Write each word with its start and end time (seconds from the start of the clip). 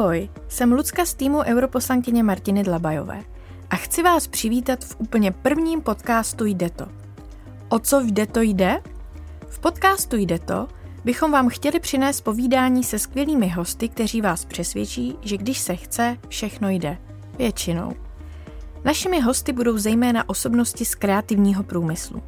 Ahoj, 0.00 0.28
jsem 0.48 0.72
Lucka 0.72 1.04
z 1.04 1.14
týmu 1.14 1.38
europoslankyně 1.38 2.22
Martiny 2.22 2.62
Dlabajové 2.62 3.22
a 3.70 3.76
chci 3.76 4.02
vás 4.02 4.26
přivítat 4.26 4.84
v 4.84 4.96
úplně 5.00 5.32
prvním 5.32 5.80
podcastu 5.80 6.44
Jde 6.44 6.70
to. 6.70 6.86
O 7.68 7.78
co 7.78 8.00
jde 8.00 8.26
to 8.26 8.40
jde? 8.40 8.82
V 9.48 9.58
podcastu 9.58 10.16
Jde 10.16 10.38
to 10.38 10.68
bychom 11.04 11.32
vám 11.32 11.48
chtěli 11.48 11.80
přinést 11.80 12.20
povídání 12.20 12.84
se 12.84 12.98
skvělými 12.98 13.48
hosty, 13.48 13.88
kteří 13.88 14.20
vás 14.20 14.44
přesvědčí, 14.44 15.16
že 15.20 15.36
když 15.36 15.58
se 15.58 15.76
chce, 15.76 16.16
všechno 16.28 16.68
jde. 16.68 16.98
Většinou. 17.38 17.92
Našimi 18.84 19.20
hosty 19.20 19.52
budou 19.52 19.78
zejména 19.78 20.28
osobnosti 20.28 20.84
z 20.84 20.94
kreativního 20.94 21.62
průmyslu. 21.62 22.22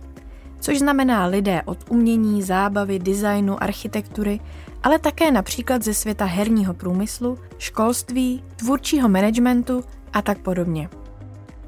Což 0.63 0.79
znamená 0.79 1.27
lidé 1.27 1.63
od 1.65 1.79
umění, 1.89 2.43
zábavy, 2.43 2.99
designu, 2.99 3.63
architektury, 3.63 4.41
ale 4.83 4.99
také 4.99 5.31
například 5.31 5.83
ze 5.83 5.95
světa 5.95 6.25
herního 6.25 6.75
průmyslu, 6.75 7.39
školství, 7.59 8.45
tvůrčího 8.57 9.09
managementu 9.09 9.85
a 10.13 10.23
tak 10.23 10.39
podobně. 10.39 10.89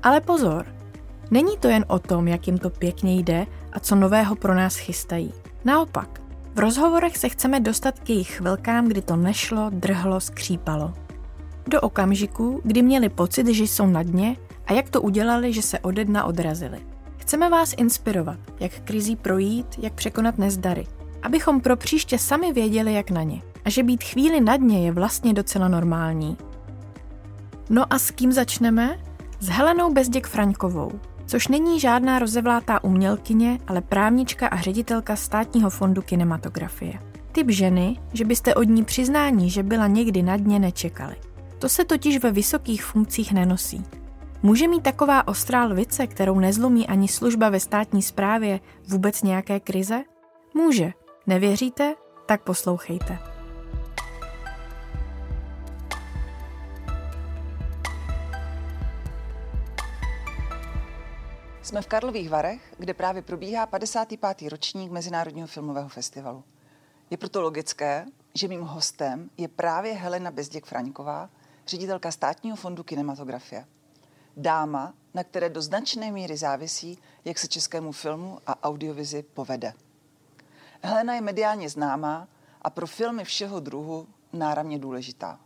Ale 0.03 0.21
pozor, 0.21 0.67
není 1.31 1.57
to 1.59 1.69
jen 1.69 1.85
o 1.89 1.99
tom, 1.99 2.29
jak 2.29 2.47
jim 2.47 2.59
to 2.59 2.71
pěkně 2.71 3.15
jde 3.15 3.47
a 3.73 3.81
co 3.81 3.95
nového 3.95 4.37
pro 4.37 4.55
nás 4.55 4.77
chystají. 4.77 5.33
Naopak, 5.65 6.21
v 6.55 6.59
rozhovorech 6.59 7.17
se 7.17 7.29
chceme 7.29 7.61
dostat 7.61 8.01
k 8.01 8.11
jejich 8.11 8.31
chvilkám, 8.37 8.89
kdy 8.89 9.03
to 9.03 9.17
nešlo, 9.17 9.71
drhlo, 9.71 10.21
skřípalo. 10.21 10.95
Do 11.67 11.81
okamžiku, 11.81 12.61
kdy 12.65 12.83
měli 12.83 13.09
pocit, 13.09 13.47
že 13.47 13.65
jsou 13.65 13.87
na 13.87 14.03
dně 14.03 14.37
a 14.67 14.73
jak 14.73 14.91
to 14.91 15.03
udělali, 15.03 15.53
že 15.53 15.63
se 15.63 15.79
ode 15.79 16.05
dna 16.05 16.25
odrazili. 16.25 16.94
Chceme 17.25 17.51
vás 17.51 17.75
inspirovat, 17.77 18.39
jak 18.61 18.73
krizí 18.81 19.17
projít, 19.17 19.67
jak 19.79 19.93
překonat 19.93 20.39
nezdary, 20.39 20.87
abychom 21.23 21.61
pro 21.61 21.77
příště 21.77 22.19
sami 22.19 22.53
věděli, 22.53 22.95
jak 22.95 23.11
na 23.11 23.23
ně. 23.23 23.43
A 23.65 23.71
že 23.71 23.83
být 23.83 24.05
chvíli 24.05 24.41
na 24.41 24.57
dně 24.57 24.87
je 24.87 24.93
vlastně 24.93 25.35
docela 25.35 25.69
normální. 25.69 26.37
No 27.71 27.93
a 27.93 27.99
s 27.99 28.11
kým 28.11 28.33
začneme? 28.33 28.99
S 29.41 29.49
Helenou 29.49 29.93
Bezděk 29.93 30.27
Fraňkovou, 30.27 30.93
což 31.27 31.49
není 31.49 31.81
žádná 31.81 32.19
rozevlátá 32.19 32.85
umělkyně, 32.85 33.59
ale 33.67 33.81
právnička 33.81 34.49
a 34.49 34.61
ředitelka 34.61 35.17
státního 35.17 35.71
fondu 35.71 36.03
kinematografie. 36.03 36.99
Typ 37.33 37.51
ženy, 37.51 37.97
že 38.13 38.25
byste 38.25 38.55
od 38.55 38.65
ní 38.65 38.85
přiznání, 38.85 39.51
že 39.51 39.63
byla 39.63 39.87
někdy 39.87 40.23
na 40.23 40.37
dně 40.37 40.59
nečekali. 40.59 41.17
To 41.59 41.69
se 41.69 41.85
totiž 41.85 42.19
ve 42.19 42.31
vysokých 42.31 42.85
funkcích 42.85 43.33
nenosí. 43.33 43.85
Může 44.47 44.69
mít 44.69 44.83
taková 44.83 45.29
ostrá 45.29 45.65
lvice, 45.65 46.07
kterou 46.07 46.39
nezlomí 46.39 46.87
ani 46.87 47.09
služba 47.09 47.49
ve 47.49 47.61
státní 47.61 48.03
správě, 48.03 48.61
vůbec 48.89 49.23
nějaké 49.23 49.61
krize? 49.61 50.05
Může. 50.55 50.93
Nevěříte? 51.27 51.95
Tak 52.27 52.43
poslouchejte. 52.43 53.19
Jsme 61.63 61.83
v 61.83 61.87
Karlových 61.87 62.31
Varech, 62.31 62.75
kde 62.79 62.95
právě 62.95 63.23
probíhá 63.23 63.67
55. 63.67 64.51
ročník 64.51 64.93
Mezinárodního 64.93 65.47
filmového 65.47 65.89
festivalu. 65.89 66.45
Je 67.11 67.17
proto 67.17 67.41
logické, 67.41 68.07
že 68.35 68.49
mým 68.49 68.61
hostem 68.61 69.31
je 69.37 69.49
právě 69.49 69.93
Helena 69.93 70.31
Bezděk 70.31 70.67
Fraňková, 70.67 71.31
ředitelka 71.67 72.11
státního 72.11 72.57
fondu 72.57 72.83
kinematografie. 72.83 73.65
Dáma, 74.37 74.95
na 75.15 75.25
které 75.25 75.49
do 75.49 75.63
značné 75.63 76.13
míry 76.13 76.37
závisí, 76.37 76.99
jak 77.25 77.39
se 77.39 77.49
českému 77.49 77.93
filmu 77.93 78.39
a 78.47 78.63
audiovizi 78.63 79.23
povede. 79.23 79.73
Helena 80.83 81.15
je 81.15 81.21
mediálně 81.21 81.69
známá 81.71 82.29
a 82.63 82.71
pro 82.71 82.87
filmy 82.87 83.25
všeho 83.25 83.61
druhu 83.61 84.09
náramně 84.33 84.79
důležitá. 84.79 85.41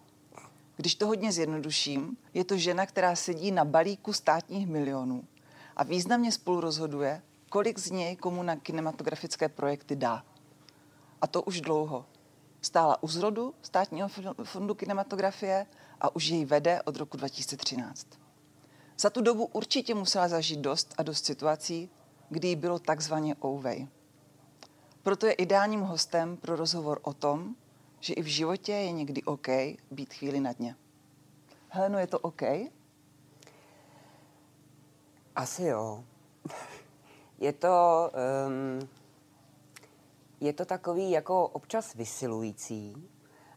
Když 0.77 0.95
to 0.95 1.07
hodně 1.07 1.33
zjednoduším, 1.33 2.17
je 2.35 2.45
to 2.45 2.57
žena, 2.57 2.87
která 2.87 3.17
sedí 3.17 3.51
na 3.51 3.65
balíku 3.65 4.13
státních 4.13 4.67
milionů 4.67 5.25
a 5.77 5.83
významně 5.83 6.33
spolu 6.33 6.61
rozhoduje, 6.61 7.23
kolik 7.49 7.79
z 7.79 7.91
něj 7.91 8.17
komu 8.17 8.43
na 8.43 8.57
kinematografické 8.57 9.49
projekty 9.49 9.97
dá. 9.97 10.25
A 11.21 11.27
to 11.27 11.43
už 11.43 11.61
dlouho. 11.61 12.07
Stála 12.61 13.03
u 13.03 13.09
zrodu 13.09 13.55
státního 13.63 14.09
fondu 14.45 14.75
kinematografie 14.75 15.67
a 16.01 16.17
už 16.17 16.25
jej 16.25 16.45
vede 16.45 16.83
od 16.83 16.97
roku 16.97 17.17
2013. 17.17 18.07
Za 19.01 19.11
tu 19.11 19.21
dobu 19.21 19.45
určitě 19.47 19.95
musela 19.95 20.29
zažít 20.29 20.61
dost 20.61 20.95
a 20.99 21.03
dost 21.03 21.25
situací, 21.25 21.91
kdy 22.29 22.49
jí 22.49 22.57
bylo 22.57 22.79
takzvaně 22.79 23.37
ouvej. 23.45 23.89
Proto 25.03 25.27
je 25.27 25.33
ideálním 25.33 25.81
hostem 25.81 26.37
pro 26.37 26.57
rozhovor 26.57 27.01
o 27.03 27.13
tom, 27.13 27.55
že 28.01 28.15
i 28.15 28.23
v 28.23 28.27
životě 28.27 28.73
je 28.73 28.93
někdy 28.93 29.23
OK 29.23 29.47
být 29.91 30.15
chvíli 30.15 30.41
na 30.41 30.53
dně. 30.53 30.77
Heleno, 31.69 31.99
je 31.99 32.07
to 32.07 32.19
OK? 32.19 32.43
Asi 35.37 35.63
jo. 35.63 36.05
Je 37.41 37.53
to, 37.53 38.11
um, 38.47 38.89
je 40.41 40.53
to 40.53 40.65
takový 40.65 41.11
jako 41.11 41.47
občas 41.47 41.95
vysilující, 41.95 43.09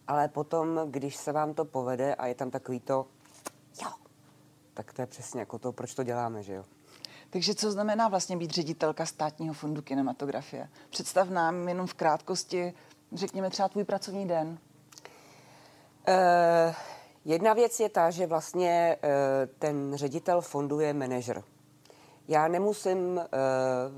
ale 0.08 0.28
potom, 0.28 0.80
když 0.86 1.16
se 1.16 1.32
vám 1.32 1.54
to 1.54 1.66
povede 1.66 2.16
a 2.16 2.28
je 2.28 2.36
tam 2.36 2.52
takový 2.52 2.80
to, 2.80 3.08
jo, 3.84 3.92
tak 4.74 4.94
to 4.94 5.02
je 5.02 5.06
přesně 5.06 5.40
jako 5.40 5.60
to, 5.60 5.72
proč 5.72 5.94
to 5.94 6.04
děláme, 6.04 6.44
že 6.44 6.54
jo. 6.54 6.64
Takže 7.30 7.56
co 7.56 7.72
znamená 7.72 8.08
vlastně 8.08 8.38
být 8.38 8.52
ředitelka 8.52 9.06
státního 9.06 9.54
fondu 9.54 9.82
kinematografie? 9.82 10.70
Představ 10.90 11.30
nám 11.30 11.68
jenom 11.68 11.88
v 11.88 11.94
krátkosti, 11.94 12.74
řekněme 13.14 13.50
třeba 13.50 13.70
tvůj 13.70 13.84
pracovní 13.84 14.28
den. 14.28 14.58
Uh, 16.08 16.76
jedna 17.26 17.54
věc 17.54 17.80
je 17.80 17.90
ta, 17.90 18.10
že 18.10 18.28
vlastně 18.28 18.98
uh, 19.04 19.10
ten 19.60 19.92
ředitel 19.96 20.42
fondu 20.42 20.80
je 20.80 20.94
manažer. 20.94 21.44
Já 22.28 22.48
nemusím 22.48 22.98
uh, 22.98 23.24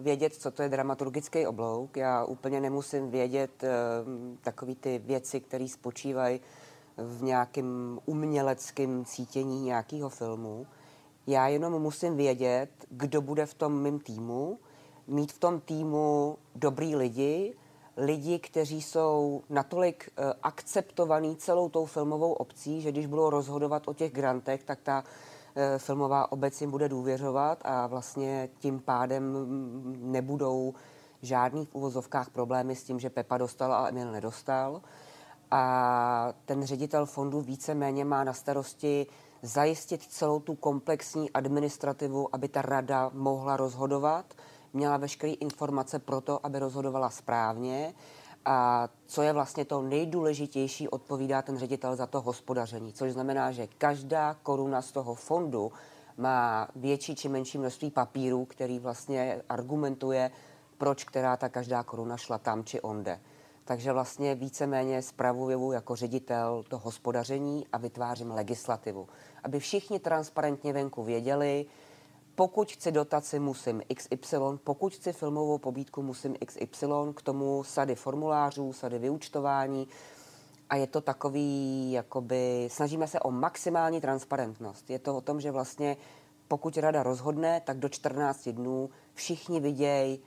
vědět, 0.04 0.34
co 0.36 0.52
to 0.52 0.62
je 0.62 0.70
dramaturgický 0.70 1.48
oblouk, 1.48 1.98
já 1.98 2.26
úplně 2.26 2.62
nemusím 2.62 3.12
vědět 3.12 3.64
uh, 3.64 3.70
takové 4.42 4.76
ty 4.76 5.00
věci, 5.06 5.40
které 5.40 5.68
spočívají 5.68 6.42
v 6.98 7.24
nějakém 7.24 8.00
uměleckém 8.06 9.06
cítění 9.06 9.64
nějakého 9.64 10.10
filmu. 10.10 10.68
Já 11.28 11.48
jenom 11.48 11.82
musím 11.82 12.18
vědět, 12.18 12.70
kdo 12.90 13.22
bude 13.22 13.46
v 13.46 13.54
tom 13.54 13.82
mém 13.82 14.00
týmu, 14.00 14.60
mít 15.08 15.32
v 15.32 15.40
tom 15.40 15.60
týmu 15.60 16.38
dobrý 16.56 16.96
lidi, 16.96 17.56
lidi, 17.98 18.40
kteří 18.40 18.82
jsou 18.82 19.44
natolik 19.50 20.10
uh, 20.18 20.26
akceptovaní 20.44 21.36
celou 21.36 21.70
tou 21.70 21.86
filmovou 21.86 22.34
obcí, 22.34 22.82
že 22.82 22.92
když 22.92 23.06
budou 23.06 23.30
rozhodovat 23.30 23.88
o 23.88 23.94
těch 23.94 24.12
grantech, 24.14 24.64
tak 24.64 24.80
ta 24.82 25.04
uh, 25.04 25.62
filmová 25.78 26.32
obec 26.32 26.62
jim 26.62 26.72
bude 26.72 26.90
důvěřovat 26.90 27.60
a 27.66 27.88
vlastně 27.88 28.50
tím 28.60 28.80
pádem 28.80 29.38
nebudou 30.12 30.74
žádný 31.22 31.66
v 31.66 31.76
uvozovkách 31.76 32.30
problémy 32.30 32.76
s 32.76 32.84
tím, 32.84 33.00
že 33.00 33.10
Pepa 33.10 33.38
dostal 33.38 33.74
a 33.74 33.88
Emil 33.88 34.12
nedostal. 34.12 34.82
A 35.56 36.34
ten 36.46 36.64
ředitel 36.66 37.06
fondu 37.06 37.42
víceméně 37.42 38.06
má 38.06 38.24
na 38.24 38.34
starosti 38.34 39.08
zajistit 39.42 40.04
celou 40.04 40.40
tu 40.40 40.56
komplexní 40.56 41.32
administrativu, 41.32 42.36
aby 42.36 42.48
ta 42.48 42.62
rada 42.62 43.12
mohla 43.14 43.58
rozhodovat, 43.58 44.26
měla 44.74 44.98
veškeré 44.98 45.34
informace 45.34 46.00
pro 46.00 46.22
to, 46.22 46.46
aby 46.46 46.60
rozhodovala 46.60 47.10
správně. 47.10 47.94
A 48.46 48.90
co 49.06 49.22
je 49.22 49.34
vlastně 49.34 49.66
to 49.66 49.82
nejdůležitější, 49.82 50.90
odpovídá 50.90 51.42
ten 51.42 51.58
ředitel 51.58 51.96
za 51.96 52.08
to 52.08 52.22
hospodaření, 52.22 52.94
což 52.94 53.12
znamená, 53.12 53.52
že 53.52 53.68
každá 53.78 54.34
koruna 54.44 54.82
z 54.82 54.92
toho 54.92 55.16
fondu 55.16 55.72
má 56.18 56.68
větší 56.76 57.16
či 57.16 57.30
menší 57.30 57.58
množství 57.58 57.92
papírů, 57.92 58.46
který 58.46 58.80
vlastně 58.80 59.42
argumentuje, 59.50 60.32
proč 60.78 61.04
která 61.04 61.38
ta 61.38 61.50
každá 61.50 61.84
koruna 61.84 62.18
šla 62.18 62.38
tam 62.38 62.64
či 62.64 62.82
onde 62.82 63.20
takže 63.66 63.94
vlastně 63.94 64.36
víceméně 64.36 65.02
spravuju 65.02 65.72
jako 65.72 65.96
ředitel 65.96 66.64
to 66.70 66.78
hospodaření 66.78 67.66
a 67.74 67.78
vytvářím 67.78 68.32
legislativu. 68.32 69.08
Aby 69.44 69.60
všichni 69.60 70.00
transparentně 70.00 70.74
venku 70.74 71.04
věděli, 71.04 71.66
pokud 72.36 72.72
chci 72.72 72.92
dotaci, 72.92 73.40
musím 73.40 73.82
XY, 73.96 74.38
pokud 74.64 74.94
chci 74.94 75.14
filmovou 75.14 75.58
pobídku, 75.58 76.02
musím 76.02 76.36
XY, 76.46 76.88
k 77.16 77.22
tomu 77.22 77.64
sady 77.64 77.96
formulářů, 77.96 78.74
sady 78.74 79.00
vyučtování 79.00 79.88
a 80.70 80.76
je 80.76 80.88
to 80.88 81.02
takový, 81.02 81.92
jakoby, 81.92 82.68
snažíme 82.72 83.08
se 83.08 83.20
o 83.20 83.32
maximální 83.32 84.02
transparentnost. 84.02 84.90
Je 84.90 85.00
to 85.00 85.18
o 85.18 85.22
tom, 85.22 85.42
že 85.42 85.52
vlastně 85.52 85.98
pokud 86.48 86.78
rada 86.78 87.04
rozhodne, 87.04 87.62
tak 87.62 87.78
do 87.78 87.90
14 87.90 88.50
dnů 88.50 88.90
všichni 89.14 89.60
vidějí, 89.60 90.20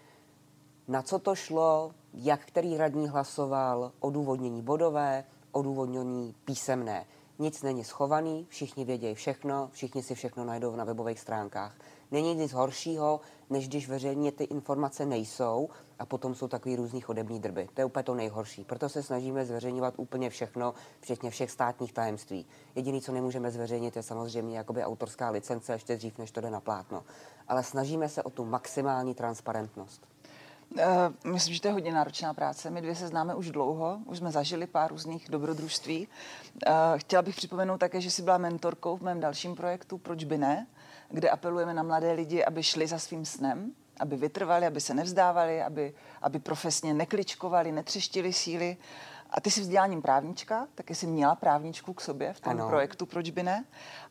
na 0.88 1.02
co 1.02 1.18
to 1.18 1.34
šlo, 1.34 1.90
jak 2.14 2.46
který 2.46 2.76
radní 2.76 3.08
hlasoval, 3.08 3.92
odůvodnění 4.00 4.62
bodové, 4.62 5.24
odůvodnění 5.52 6.34
písemné. 6.44 7.06
nic 7.38 7.62
není 7.62 7.84
schovaný, 7.84 8.46
všichni 8.48 8.84
vědějí 8.84 9.14
všechno, 9.14 9.68
všichni 9.72 10.02
si 10.02 10.14
všechno 10.14 10.44
najdou 10.44 10.76
na 10.76 10.84
webových 10.84 11.20
stránkách. 11.20 11.76
Není 12.10 12.34
nic 12.34 12.52
horšího, 12.52 13.20
než 13.50 13.68
když 13.68 13.88
veřejně 13.88 14.32
ty 14.32 14.44
informace 14.44 15.06
nejsou 15.06 15.68
a 15.98 16.06
potom 16.06 16.34
jsou 16.34 16.48
takový 16.48 16.76
různý 16.76 17.00
chodební 17.00 17.40
drby. 17.40 17.68
To 17.74 17.80
je 17.80 17.84
úplně 17.84 18.02
to 18.02 18.14
nejhorší. 18.14 18.64
Proto 18.64 18.88
se 18.88 19.02
snažíme 19.02 19.46
zveřejňovat 19.46 19.94
úplně 19.96 20.30
všechno, 20.30 20.74
včetně 21.00 21.30
všech 21.30 21.50
státních 21.50 21.92
tajemství. 21.92 22.46
Jediné, 22.74 23.00
co 23.00 23.12
nemůžeme 23.12 23.50
zveřejnit, 23.50 23.96
je 23.96 24.02
samozřejmě 24.02 24.58
jakoby 24.58 24.84
autorská 24.84 25.30
licence 25.30 25.72
ještě 25.72 25.96
dřív, 25.96 26.18
než 26.18 26.30
to 26.30 26.40
jde 26.40 26.50
na 26.50 26.60
plátno. 26.60 27.04
Ale 27.48 27.62
snažíme 27.62 28.08
se 28.08 28.22
o 28.22 28.30
tu 28.30 28.44
maximální 28.44 29.14
transparentnost. 29.14 30.06
Uh, 30.74 31.32
myslím, 31.32 31.54
že 31.54 31.60
to 31.60 31.68
je 31.68 31.72
hodně 31.72 31.92
náročná 31.92 32.34
práce. 32.34 32.70
My 32.70 32.82
dvě 32.82 32.94
se 32.94 33.08
známe 33.08 33.34
už 33.34 33.50
dlouho, 33.50 33.98
už 34.04 34.18
jsme 34.18 34.30
zažili 34.30 34.66
pár 34.66 34.90
různých 34.90 35.28
dobrodružství. 35.30 36.08
Uh, 36.66 36.72
chtěla 36.96 37.22
bych 37.22 37.36
připomenout 37.36 37.78
také, 37.78 38.00
že 38.00 38.10
jsi 38.10 38.22
byla 38.22 38.38
mentorkou 38.38 38.96
v 38.96 39.02
mém 39.02 39.20
dalším 39.20 39.54
projektu 39.54 39.98
Proč 39.98 40.24
by 40.24 40.38
ne, 40.38 40.66
kde 41.10 41.30
apelujeme 41.30 41.74
na 41.74 41.82
mladé 41.82 42.12
lidi, 42.12 42.44
aby 42.44 42.62
šli 42.62 42.86
za 42.86 42.98
svým 42.98 43.24
snem, 43.24 43.72
aby 44.00 44.16
vytrvali, 44.16 44.66
aby 44.66 44.80
se 44.80 44.94
nevzdávali, 44.94 45.62
aby, 45.62 45.94
aby 46.22 46.38
profesně 46.38 46.94
nekličkovali, 46.94 47.72
netřeštili 47.72 48.32
síly. 48.32 48.76
A 49.30 49.40
ty 49.40 49.50
jsi 49.50 49.60
vzděláním 49.60 50.02
právnička, 50.02 50.66
taky 50.74 50.94
jsi 50.94 51.06
měla 51.06 51.34
právničku 51.34 51.94
k 51.94 52.00
sobě 52.00 52.32
v 52.32 52.40
tom 52.40 52.52
ano. 52.52 52.68
projektu 52.68 53.06
Proč 53.06 53.30
by 53.30 53.42
ne. 53.42 53.64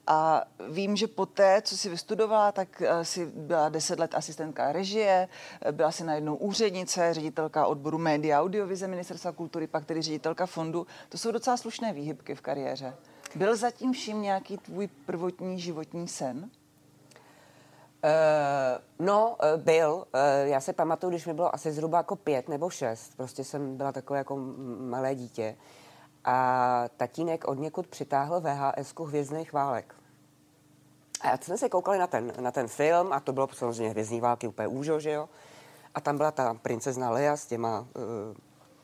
A 0.08 0.44
vím, 0.70 0.96
že 0.96 1.08
poté, 1.08 1.62
co 1.62 1.78
jsi 1.78 1.90
vystudovala, 1.90 2.52
tak 2.52 2.82
eh, 2.82 3.06
si 3.06 3.26
byla 3.26 3.70
deset 3.70 4.00
let 4.00 4.16
asistentka 4.16 4.72
režie, 4.72 5.28
eh, 5.62 5.72
byla 5.72 5.92
si 5.92 6.04
najednou 6.04 6.36
úřednice, 6.36 7.14
ředitelka 7.14 7.68
odboru 7.68 7.98
média 7.98 8.42
audiovize 8.42 8.88
ministerstva 8.88 9.32
kultury, 9.32 9.68
pak 9.68 9.86
tedy 9.86 10.02
ředitelka 10.02 10.46
fondu. 10.46 10.88
To 11.10 11.18
jsou 11.18 11.32
docela 11.32 11.58
slušné 11.58 11.94
výhybky 11.94 12.36
v 12.36 12.42
kariéře. 12.42 12.96
Byl 13.36 13.56
zatím 13.56 13.94
vším 13.94 14.22
nějaký 14.22 14.58
tvůj 14.58 14.88
prvotní 14.88 15.60
životní 15.60 16.08
sen? 16.08 16.50
Uh, 18.06 19.06
no, 19.06 19.38
uh, 19.56 19.62
byl. 19.62 19.94
Uh, 19.94 20.48
já 20.48 20.62
se 20.62 20.74
pamatuju, 20.74 21.10
když 21.10 21.25
mi 21.25 21.34
bylo 21.34 21.56
asi 21.56 21.72
zhruba 21.72 21.98
jako 21.98 22.16
pět 22.16 22.50
nebo 22.50 22.69
šest. 22.69 23.18
Prostě 23.18 23.44
jsem 23.44 23.78
byla 23.78 23.92
takové 23.92 24.19
jako 24.19 24.36
malé 24.80 25.16
dítě. 25.16 25.56
A 26.25 26.84
tatínek 26.98 27.48
od 27.48 27.60
někud 27.60 27.88
přitáhl 27.88 28.42
VHS 28.42 28.94
Hvězdných 29.06 29.54
válek. 29.54 29.96
A 31.22 31.28
já 31.30 31.38
jsme 31.38 31.57
se 31.57 31.69
koukali 31.69 31.98
na 31.98 32.07
ten, 32.07 32.34
na 32.40 32.52
ten 32.52 32.68
film 32.68 33.13
a 33.13 33.19
to 33.19 33.34
bylo 33.34 33.48
samozřejmě 33.54 33.90
Hvězdní 33.90 34.22
války 34.22 34.48
úplně 34.48 34.68
úžo, 34.68 35.00
že 35.00 35.12
jo. 35.12 35.30
A 35.96 36.02
tam 36.02 36.18
byla 36.18 36.31
ta 36.31 36.54
princezna 36.54 37.10
Leia 37.10 37.38
s 37.38 37.46
těma, 37.46 37.80
uh, 37.80 37.86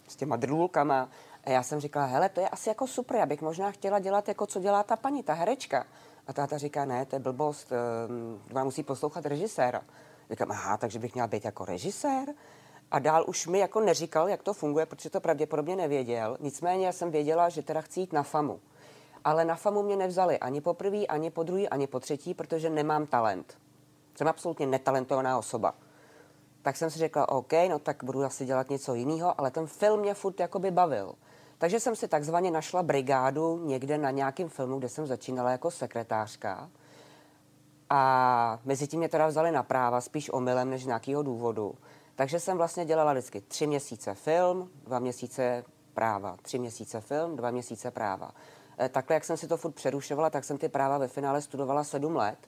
s 0.08 0.16
těma 0.16 0.36
drůlkama. 0.36 1.10
A 1.44 1.50
já 1.50 1.64
jsem 1.64 1.80
říkala, 1.80 2.06
hele, 2.06 2.30
to 2.30 2.40
je 2.42 2.50
asi 2.50 2.70
jako 2.70 2.88
super, 2.88 3.18
já 3.18 3.26
bych 3.26 3.42
možná 3.42 3.72
chtěla 3.72 4.00
dělat 4.00 4.28
jako 4.28 4.46
co 4.46 4.60
dělá 4.60 4.84
ta 4.84 4.96
paní, 4.96 5.24
ta 5.24 5.34
herečka. 5.34 5.86
A 6.28 6.34
táta 6.34 6.58
říká, 6.58 6.86
ne, 6.86 7.06
to 7.06 7.16
je 7.16 7.20
blbost, 7.20 7.72
vám 8.52 8.66
musí 8.66 8.84
poslouchat 8.84 9.26
režiséra. 9.26 9.82
Říkám, 10.30 10.52
aha, 10.52 10.78
takže 10.78 11.00
bych 11.00 11.14
měla 11.14 11.28
být 11.28 11.46
jako 11.46 11.66
režisér? 11.66 12.34
A 12.92 13.00
dál 13.00 13.26
už 13.28 13.48
mi 13.48 13.60
jako 13.60 13.82
neříkal, 13.82 14.30
jak 14.30 14.44
to 14.44 14.54
funguje, 14.54 14.86
protože 14.86 15.10
to 15.10 15.22
pravděpodobně 15.22 15.76
nevěděl. 15.76 16.38
Nicméně 16.40 16.86
já 16.86 16.92
jsem 16.92 17.12
věděla, 17.12 17.50
že 17.50 17.62
teda 17.62 17.82
chci 17.82 18.00
jít 18.00 18.14
na 18.14 18.24
FAMu. 18.24 18.60
Ale 19.24 19.46
na 19.46 19.56
FAMu 19.56 19.84
mě 19.84 19.96
nevzali 19.96 20.40
ani 20.40 20.62
po 20.62 20.74
prvý, 20.74 21.08
ani 21.08 21.30
po 21.30 21.44
druhý, 21.44 21.70
ani 21.70 21.88
po 21.88 22.00
třetí, 22.00 22.34
protože 22.34 22.70
nemám 22.70 23.08
talent. 23.08 23.58
Jsem 24.16 24.28
absolutně 24.28 24.68
netalentovaná 24.68 25.38
osoba. 25.38 25.74
Tak 26.62 26.78
jsem 26.78 26.90
si 26.90 27.00
řekla, 27.00 27.30
OK, 27.30 27.54
no 27.70 27.80
tak 27.80 28.04
budu 28.04 28.24
asi 28.24 28.46
dělat 28.46 28.70
něco 28.70 28.94
jiného, 28.94 29.40
ale 29.40 29.52
ten 29.52 29.68
film 29.68 30.00
mě 30.00 30.14
furt 30.14 30.40
jakoby 30.40 30.72
bavil. 30.72 31.16
Takže 31.62 31.80
jsem 31.80 31.96
si 31.96 32.08
takzvaně 32.08 32.52
našla 32.52 32.84
brigádu 32.84 33.66
někde 33.66 33.98
na 33.98 34.12
nějakém 34.12 34.50
filmu, 34.50 34.80
kde 34.80 34.90
jsem 34.90 35.08
začínala 35.08 35.52
jako 35.52 35.72
sekretářka. 35.72 36.70
A 37.90 38.60
mezi 38.66 38.88
tím 38.88 39.00
mě 39.00 39.10
teda 39.10 39.28
vzali 39.28 39.52
na 39.52 39.64
práva, 39.64 40.02
spíš 40.02 40.30
omylem 40.34 40.70
než 40.70 40.86
nějakého 40.86 41.24
důvodu. 41.24 41.74
Takže 42.16 42.40
jsem 42.40 42.58
vlastně 42.58 42.86
dělala 42.86 43.14
vždycky 43.14 43.42
tři 43.42 43.68
měsíce 43.68 44.14
film, 44.14 44.70
dva 44.84 45.00
měsíce 45.00 45.64
práva, 45.94 46.38
tři 46.42 46.60
měsíce 46.60 47.02
film, 47.02 47.36
dva 47.36 47.52
měsíce 47.52 47.92
práva. 47.92 48.32
E, 48.80 48.90
takhle, 48.90 49.14
jak 49.14 49.24
jsem 49.24 49.38
si 49.38 49.48
to 49.48 49.58
furt 49.58 49.72
přerušovala, 49.72 50.30
tak 50.30 50.44
jsem 50.44 50.58
ty 50.58 50.70
práva 50.70 50.98
ve 50.98 51.08
finále 51.08 51.42
studovala 51.42 51.84
sedm 51.84 52.16
let. 52.16 52.48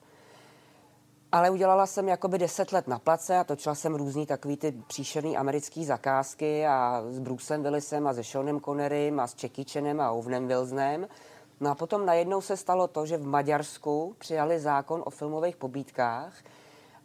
Ale 1.33 1.49
udělala 1.49 1.85
jsem 1.85 2.09
jakoby 2.09 2.37
deset 2.37 2.71
let 2.71 2.87
na 2.87 2.99
place 2.99 3.37
a 3.37 3.43
točila 3.43 3.75
jsem 3.75 3.95
různý 3.95 4.25
takový 4.25 4.57
ty 4.57 4.71
příšerný 4.87 5.37
americký 5.37 5.85
zakázky 5.85 6.65
a 6.65 7.03
s 7.09 7.19
Brucem 7.19 7.63
Willisem 7.63 8.07
a 8.07 8.13
se 8.13 8.23
Seanem 8.23 8.61
Connerym 8.61 9.19
a 9.19 9.27
s 9.27 9.35
Chanem 9.71 10.01
a 10.01 10.11
Ovnem 10.11 10.47
Wilsonem. 10.47 11.07
No 11.59 11.71
a 11.71 11.75
potom 11.75 12.05
najednou 12.05 12.41
se 12.41 12.57
stalo 12.57 12.87
to, 12.87 13.05
že 13.05 13.17
v 13.17 13.25
Maďarsku 13.25 14.15
přijali 14.19 14.59
zákon 14.59 15.03
o 15.05 15.09
filmových 15.09 15.55
pobídkách 15.55 16.33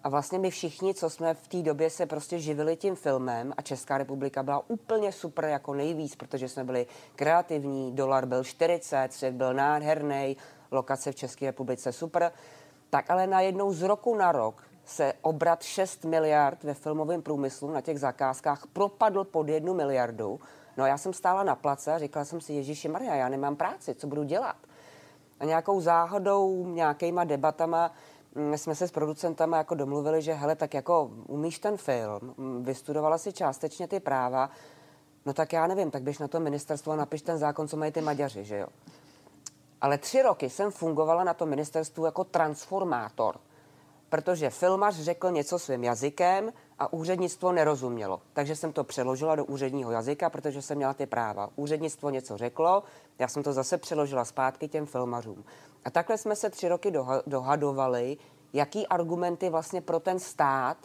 a 0.04 0.08
vlastně 0.08 0.38
my 0.38 0.50
všichni, 0.50 0.94
co 0.94 1.10
jsme 1.10 1.34
v 1.34 1.48
té 1.48 1.62
době 1.62 1.90
se 1.90 2.06
prostě 2.06 2.38
živili 2.38 2.76
tím 2.76 2.96
filmem 2.96 3.52
a 3.56 3.62
Česká 3.62 3.98
republika 3.98 4.42
byla 4.42 4.62
úplně 4.70 5.12
super 5.12 5.44
jako 5.44 5.74
nejvíc, 5.74 6.16
protože 6.16 6.48
jsme 6.48 6.64
byli 6.64 6.86
kreativní, 7.16 7.92
dolar 7.92 8.26
byl 8.26 8.44
40, 8.44 9.12
svět 9.12 9.34
byl 9.34 9.54
nádherný, 9.54 10.36
lokace 10.70 11.12
v 11.12 11.14
České 11.14 11.46
republice 11.46 11.92
super, 11.92 12.32
tak 12.90 13.10
ale 13.10 13.26
najednou 13.26 13.72
z 13.72 13.82
roku 13.82 14.14
na 14.14 14.32
rok 14.32 14.62
se 14.84 15.12
obrat 15.22 15.62
6 15.62 16.04
miliard 16.04 16.64
ve 16.64 16.74
filmovém 16.74 17.22
průmyslu 17.22 17.70
na 17.70 17.80
těch 17.80 18.00
zakázkách 18.00 18.66
propadl 18.72 19.24
pod 19.24 19.48
jednu 19.48 19.74
miliardu. 19.74 20.40
No 20.76 20.86
já 20.86 20.98
jsem 20.98 21.12
stála 21.12 21.42
na 21.42 21.54
place 21.54 21.92
a 21.92 21.98
říkala 21.98 22.24
jsem 22.24 22.40
si, 22.40 22.52
Ježíši 22.52 22.88
Maria, 22.88 23.14
já 23.14 23.28
nemám 23.28 23.56
práci, 23.56 23.94
co 23.94 24.06
budu 24.06 24.24
dělat? 24.24 24.56
A 25.40 25.44
nějakou 25.44 25.80
záhodou, 25.80 26.66
nějakýma 26.66 27.24
debatama 27.24 27.92
mm, 28.34 28.58
jsme 28.58 28.74
se 28.74 28.88
s 28.88 28.90
producentama 28.90 29.56
jako 29.56 29.74
domluvili, 29.74 30.22
že 30.22 30.32
hele, 30.32 30.56
tak 30.56 30.74
jako 30.74 31.10
umíš 31.26 31.58
ten 31.58 31.76
film, 31.76 32.34
mm, 32.36 32.64
vystudovala 32.64 33.18
si 33.18 33.32
částečně 33.32 33.88
ty 33.88 34.00
práva, 34.00 34.50
no 35.26 35.34
tak 35.34 35.52
já 35.52 35.66
nevím, 35.66 35.90
tak 35.90 36.02
běž 36.02 36.18
na 36.18 36.28
to 36.28 36.40
ministerstvo 36.40 36.92
a 36.92 36.96
napiš 36.96 37.22
ten 37.22 37.38
zákon, 37.38 37.68
co 37.68 37.76
mají 37.76 37.92
ty 37.92 38.00
Maďaři, 38.00 38.44
že 38.44 38.58
jo? 38.58 38.66
Ale 39.80 39.98
tři 39.98 40.22
roky 40.22 40.50
jsem 40.50 40.70
fungovala 40.70 41.24
na 41.24 41.34
tom 41.34 41.48
ministerstvu 41.48 42.04
jako 42.04 42.24
transformátor, 42.24 43.40
protože 44.08 44.50
filmař 44.50 44.94
řekl 44.94 45.30
něco 45.30 45.58
svým 45.58 45.84
jazykem 45.84 46.52
a 46.78 46.92
úřednictvo 46.92 47.52
nerozumělo. 47.52 48.20
Takže 48.32 48.56
jsem 48.56 48.72
to 48.72 48.84
přeložila 48.84 49.36
do 49.36 49.44
úředního 49.44 49.90
jazyka, 49.90 50.30
protože 50.30 50.62
jsem 50.62 50.76
měla 50.76 50.94
ty 50.94 51.06
práva. 51.06 51.50
Úřednictvo 51.56 52.10
něco 52.10 52.36
řeklo, 52.36 52.82
já 53.18 53.28
jsem 53.28 53.42
to 53.42 53.52
zase 53.52 53.78
přeložila 53.78 54.24
zpátky 54.24 54.68
těm 54.68 54.86
filmařům. 54.86 55.44
A 55.84 55.90
takhle 55.90 56.18
jsme 56.18 56.36
se 56.36 56.50
tři 56.50 56.68
roky 56.68 56.92
dohadovali, 57.26 58.16
jaký 58.52 58.86
argumenty 58.86 59.50
vlastně 59.50 59.80
pro 59.80 60.00
ten 60.00 60.18
stát 60.18 60.76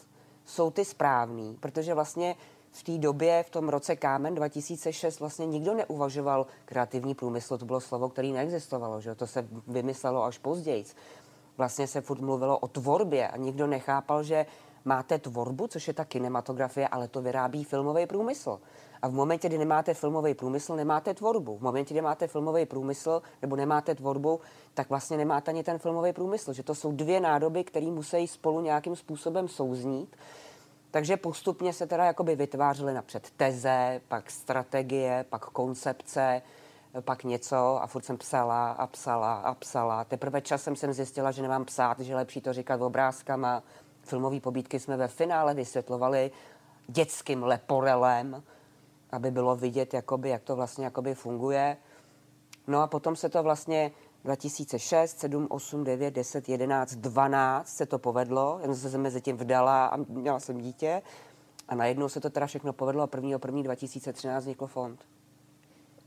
jsou 0.45 0.71
ty 0.71 0.85
správný, 0.85 1.57
protože 1.59 1.93
vlastně 1.93 2.35
v 2.73 2.83
té 2.83 2.97
době, 2.97 3.43
v 3.43 3.49
tom 3.49 3.69
roce 3.69 3.95
Kámen 3.95 4.35
2006, 4.35 5.19
vlastně 5.19 5.45
nikdo 5.45 5.73
neuvažoval 5.73 6.47
kreativní 6.65 7.15
průmysl, 7.15 7.57
to 7.57 7.65
bylo 7.65 7.81
slovo, 7.81 8.09
které 8.09 8.27
neexistovalo, 8.27 9.01
že? 9.01 9.15
to 9.15 9.27
se 9.27 9.47
vymyslelo 9.67 10.23
až 10.23 10.37
později. 10.37 10.85
Vlastně 11.57 11.87
se 11.87 12.01
furt 12.01 12.21
mluvilo 12.21 12.57
o 12.57 12.67
tvorbě 12.67 13.27
a 13.27 13.37
nikdo 13.37 13.67
nechápal, 13.67 14.23
že 14.23 14.45
máte 14.85 15.19
tvorbu, 15.19 15.67
což 15.67 15.87
je 15.87 15.93
ta 15.93 16.05
kinematografie, 16.05 16.87
ale 16.87 17.07
to 17.07 17.21
vyrábí 17.21 17.63
filmový 17.63 18.05
průmysl. 18.05 18.59
A 19.01 19.07
v 19.07 19.13
momentě, 19.13 19.47
kdy 19.47 19.57
nemáte 19.57 19.93
filmový 19.93 20.33
průmysl, 20.33 20.75
nemáte 20.75 21.13
tvorbu. 21.13 21.57
V 21.57 21.61
momentě, 21.61 21.93
kdy 21.93 22.01
máte 22.01 22.27
filmový 22.27 22.65
průmysl 22.65 23.21
nebo 23.41 23.55
nemáte 23.55 23.95
tvorbu, 23.95 24.39
tak 24.73 24.89
vlastně 24.89 25.17
nemáte 25.17 25.51
ani 25.51 25.63
ten 25.63 25.79
filmový 25.79 26.13
průmysl. 26.13 26.53
Že 26.53 26.63
to 26.63 26.75
jsou 26.75 26.91
dvě 26.91 27.19
nádoby, 27.19 27.63
které 27.63 27.85
musí 27.85 28.27
spolu 28.27 28.61
nějakým 28.61 28.95
způsobem 28.95 29.47
souznít. 29.47 30.15
Takže 30.93 31.17
postupně 31.17 31.73
se 31.73 31.87
teda 31.87 32.05
jakoby 32.05 32.35
vytvářely 32.35 32.93
napřed 32.93 33.31
teze, 33.37 34.01
pak 34.07 34.31
strategie, 34.31 35.25
pak 35.29 35.45
koncepce, 35.45 36.41
pak 37.01 37.23
něco 37.23 37.83
a 37.83 37.87
furt 37.87 38.05
jsem 38.05 38.17
psala 38.17 38.71
a 38.71 38.87
psala 38.87 39.33
a 39.33 39.53
psala. 39.53 40.03
Teprve 40.03 40.41
časem 40.41 40.75
jsem 40.75 40.93
zjistila, 40.93 41.31
že 41.31 41.41
nemám 41.41 41.65
psát, 41.65 41.99
že 41.99 42.15
lepší 42.15 42.41
to 42.41 42.53
říkat 42.53 42.81
obrázkama. 42.81 43.63
Filmové 44.03 44.39
pobídky 44.39 44.79
jsme 44.79 44.97
ve 44.97 45.07
finále 45.07 45.53
vysvětlovali 45.53 46.31
dětským 46.87 47.43
leporelem, 47.43 48.43
aby 49.11 49.31
bylo 49.31 49.55
vidět, 49.55 49.93
jakoby, 49.93 50.29
jak 50.29 50.43
to 50.43 50.55
vlastně 50.55 50.85
jakoby 50.85 51.15
funguje. 51.15 51.77
No 52.67 52.81
a 52.81 52.87
potom 52.87 53.15
se 53.15 53.29
to 53.29 53.43
vlastně 53.43 53.91
2006, 54.23 55.19
7, 55.19 55.47
8, 55.49 55.83
9, 55.83 56.13
10, 56.13 56.49
11, 56.49 56.95
12 56.95 57.67
se 57.67 57.85
to 57.85 57.99
povedlo. 57.99 58.59
Já 58.61 58.75
jsem 58.75 58.91
se 58.91 58.97
mezi 58.97 59.21
tím 59.21 59.37
vdala 59.37 59.85
a 59.85 59.97
měla 59.97 60.39
jsem 60.39 60.57
dítě. 60.57 61.01
A 61.67 61.75
najednou 61.75 62.09
se 62.09 62.19
to 62.19 62.29
teda 62.29 62.47
všechno 62.47 62.73
povedlo 62.73 63.03
a 63.03 63.09
1. 63.15 63.29
1. 63.45 63.61
2013 63.61 64.43
vznikl 64.43 64.67
fond. 64.67 65.05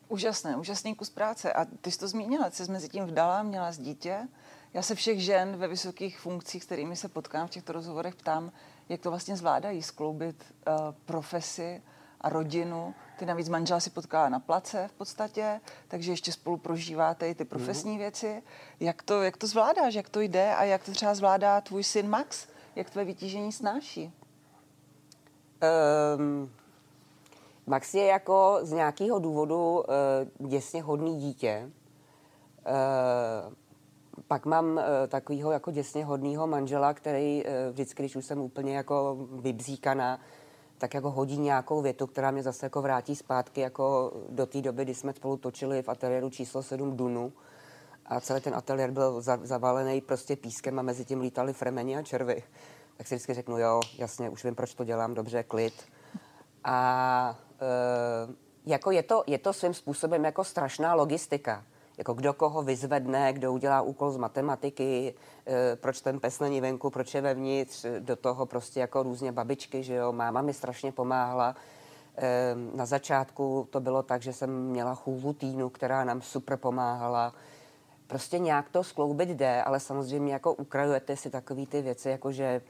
Úžasné, 0.09 0.57
úžasný 0.57 0.95
kus 0.95 1.11
práce. 1.11 1.53
A 1.53 1.65
ty 1.65 1.91
jsi 1.91 1.99
to 1.99 2.09
zmínila, 2.09 2.51
jsi 2.51 2.73
mezi 2.73 2.89
tím 2.89 3.05
vdala, 3.05 3.43
měla 3.43 3.73
z 3.73 3.79
dítě. 3.79 4.29
Já 4.75 4.83
se 4.83 4.95
všech 4.95 5.21
žen 5.21 5.57
ve 5.57 5.69
vysokých 5.69 6.19
funkcích, 6.19 6.63
s 6.63 6.67
kterými 6.67 6.97
se 6.97 7.09
potkám 7.09 7.47
v 7.47 7.51
těchto 7.51 7.73
rozhovorech, 7.73 8.15
ptám, 8.15 8.53
jak 8.89 9.01
to 9.01 9.11
vlastně 9.11 9.37
zvládají 9.37 9.83
skloubit 9.83 10.45
uh, 10.45 10.75
profesi 11.05 11.83
a 12.21 12.29
rodinu 12.29 12.95
Ty 13.19 13.27
navíc 13.27 13.49
manžela 13.49 13.81
si 13.81 13.91
potkala 13.91 14.29
na 14.29 14.41
place 14.41 14.89
v 14.89 14.93
podstatě, 14.93 15.61
takže 15.89 16.13
ještě 16.13 16.33
spolu 16.33 16.57
prožíváte 16.57 17.29
i 17.29 17.35
ty 17.35 17.45
profesní 17.45 17.93
mm. 17.93 17.99
věci. 17.99 18.43
Jak 18.81 19.03
to, 19.03 19.23
jak 19.23 19.37
to 19.37 19.47
zvládáš, 19.47 19.95
jak 19.95 20.09
to 20.09 20.21
jde 20.21 20.55
a 20.55 20.65
jak 20.65 20.85
to 20.85 20.93
třeba 20.93 21.15
zvládá 21.15 21.61
tvůj 21.61 21.85
syn 21.85 22.09
Max? 22.09 22.47
Jak 22.77 22.91
tvé 22.91 23.05
vytížení 23.05 23.53
snáší? 23.53 24.13
Um, 26.17 26.51
Max 27.67 27.95
je 27.95 28.07
jako 28.07 28.59
z 28.63 28.73
nějakého 28.73 29.19
důvodu 29.19 29.85
uh, 30.41 30.49
děsně 30.49 30.83
hodný 30.83 31.19
dítě. 31.21 31.71
Uh, 31.71 33.53
pak 34.29 34.47
mám 34.47 34.67
uh, 34.67 34.83
takového 35.09 35.51
jako 35.51 35.71
děsně 35.71 36.05
hodného 36.05 36.47
manžela, 36.47 36.95
který 36.95 37.45
uh, 37.45 37.51
vždycky, 37.73 38.03
když 38.03 38.17
už 38.17 38.25
jsem 38.27 38.41
úplně 38.41 38.77
jako 38.77 39.17
vybzíkaná, 39.31 40.21
tak 40.79 40.95
jako 40.95 41.11
hodí 41.11 41.39
nějakou 41.39 41.83
větu, 41.83 42.07
která 42.07 42.31
mě 42.31 42.43
zase 42.43 42.67
jako 42.67 42.83
vrátí 42.83 43.17
zpátky 43.17 43.61
jako 43.61 44.13
do 44.29 44.47
té 44.47 44.63
doby, 44.63 44.85
kdy 44.85 44.95
jsme 44.95 45.13
spolu 45.13 45.37
točili 45.37 45.83
v 45.83 45.89
ateliéru 45.89 46.31
číslo 46.31 46.63
7 46.63 46.97
Dunu 46.97 47.33
a 48.07 48.21
celý 48.21 48.41
ten 48.41 48.55
ateliér 48.55 48.91
byl 48.91 49.21
za, 49.21 49.39
zavalený 49.43 50.01
prostě 50.01 50.37
pískem 50.37 50.79
a 50.79 50.83
mezi 50.83 51.05
tím 51.05 51.21
lítali 51.21 51.53
fremeni 51.53 51.97
a 51.97 52.03
červy. 52.03 52.43
Tak 52.97 53.07
si 53.07 53.15
vždycky 53.15 53.35
řeknu, 53.35 53.59
jo, 53.59 53.81
jasně, 53.99 54.31
už 54.31 54.45
vím, 54.45 54.55
proč 54.55 54.75
to 54.75 54.85
dělám, 54.85 55.15
dobře, 55.15 55.43
klid. 55.43 55.75
A 56.65 57.39
e, 57.61 58.35
jako 58.67 58.91
je 58.91 59.03
to, 59.03 59.25
je 59.27 59.39
to 59.39 59.53
svým 59.53 59.75
způsobem 59.75 60.25
jako 60.25 60.45
strašná 60.45 60.95
logistika 60.95 61.65
jako 61.99 62.15
kdo 62.15 62.33
koho 62.33 62.63
vyzvedne, 62.63 63.33
kdo 63.33 63.53
udělá 63.53 63.83
úkol 63.83 64.11
z 64.11 64.17
matematiky, 64.17 65.15
e, 65.47 65.77
proč 65.77 66.01
ten 66.01 66.21
pes 66.21 66.41
není 66.41 66.61
venku, 66.61 66.91
proč 66.91 67.15
je 67.15 67.21
vevnitř, 67.21 67.87
do 67.99 68.17
toho 68.17 68.47
prostě 68.47 68.81
jako 68.81 69.03
různě 69.03 69.33
babičky, 69.33 69.83
že 69.83 69.95
jo, 69.95 70.13
máma 70.13 70.43
mi 70.43 70.53
strašně 70.53 70.93
pomáhala. 70.93 71.57
E, 72.17 72.55
na 72.75 72.87
začátku 72.87 73.69
to 73.71 73.81
bylo 73.81 74.03
tak, 74.03 74.23
že 74.23 74.33
jsem 74.33 74.51
měla 74.51 74.95
chůvu 74.95 75.33
Týnu, 75.33 75.69
která 75.69 76.05
nám 76.05 76.23
super 76.23 76.57
pomáhala. 76.57 77.35
Prostě 78.07 78.39
nějak 78.39 78.69
to 78.69 78.85
skloubit 78.85 79.29
jde, 79.29 79.63
ale 79.63 79.81
samozřejmě 79.81 80.33
jako 80.33 80.55
ukrajujete 80.55 81.17
si 81.17 81.31
takové 81.31 81.67
ty 81.67 81.83
věci, 81.83 82.09
jako 82.09 82.33
že 82.33 82.61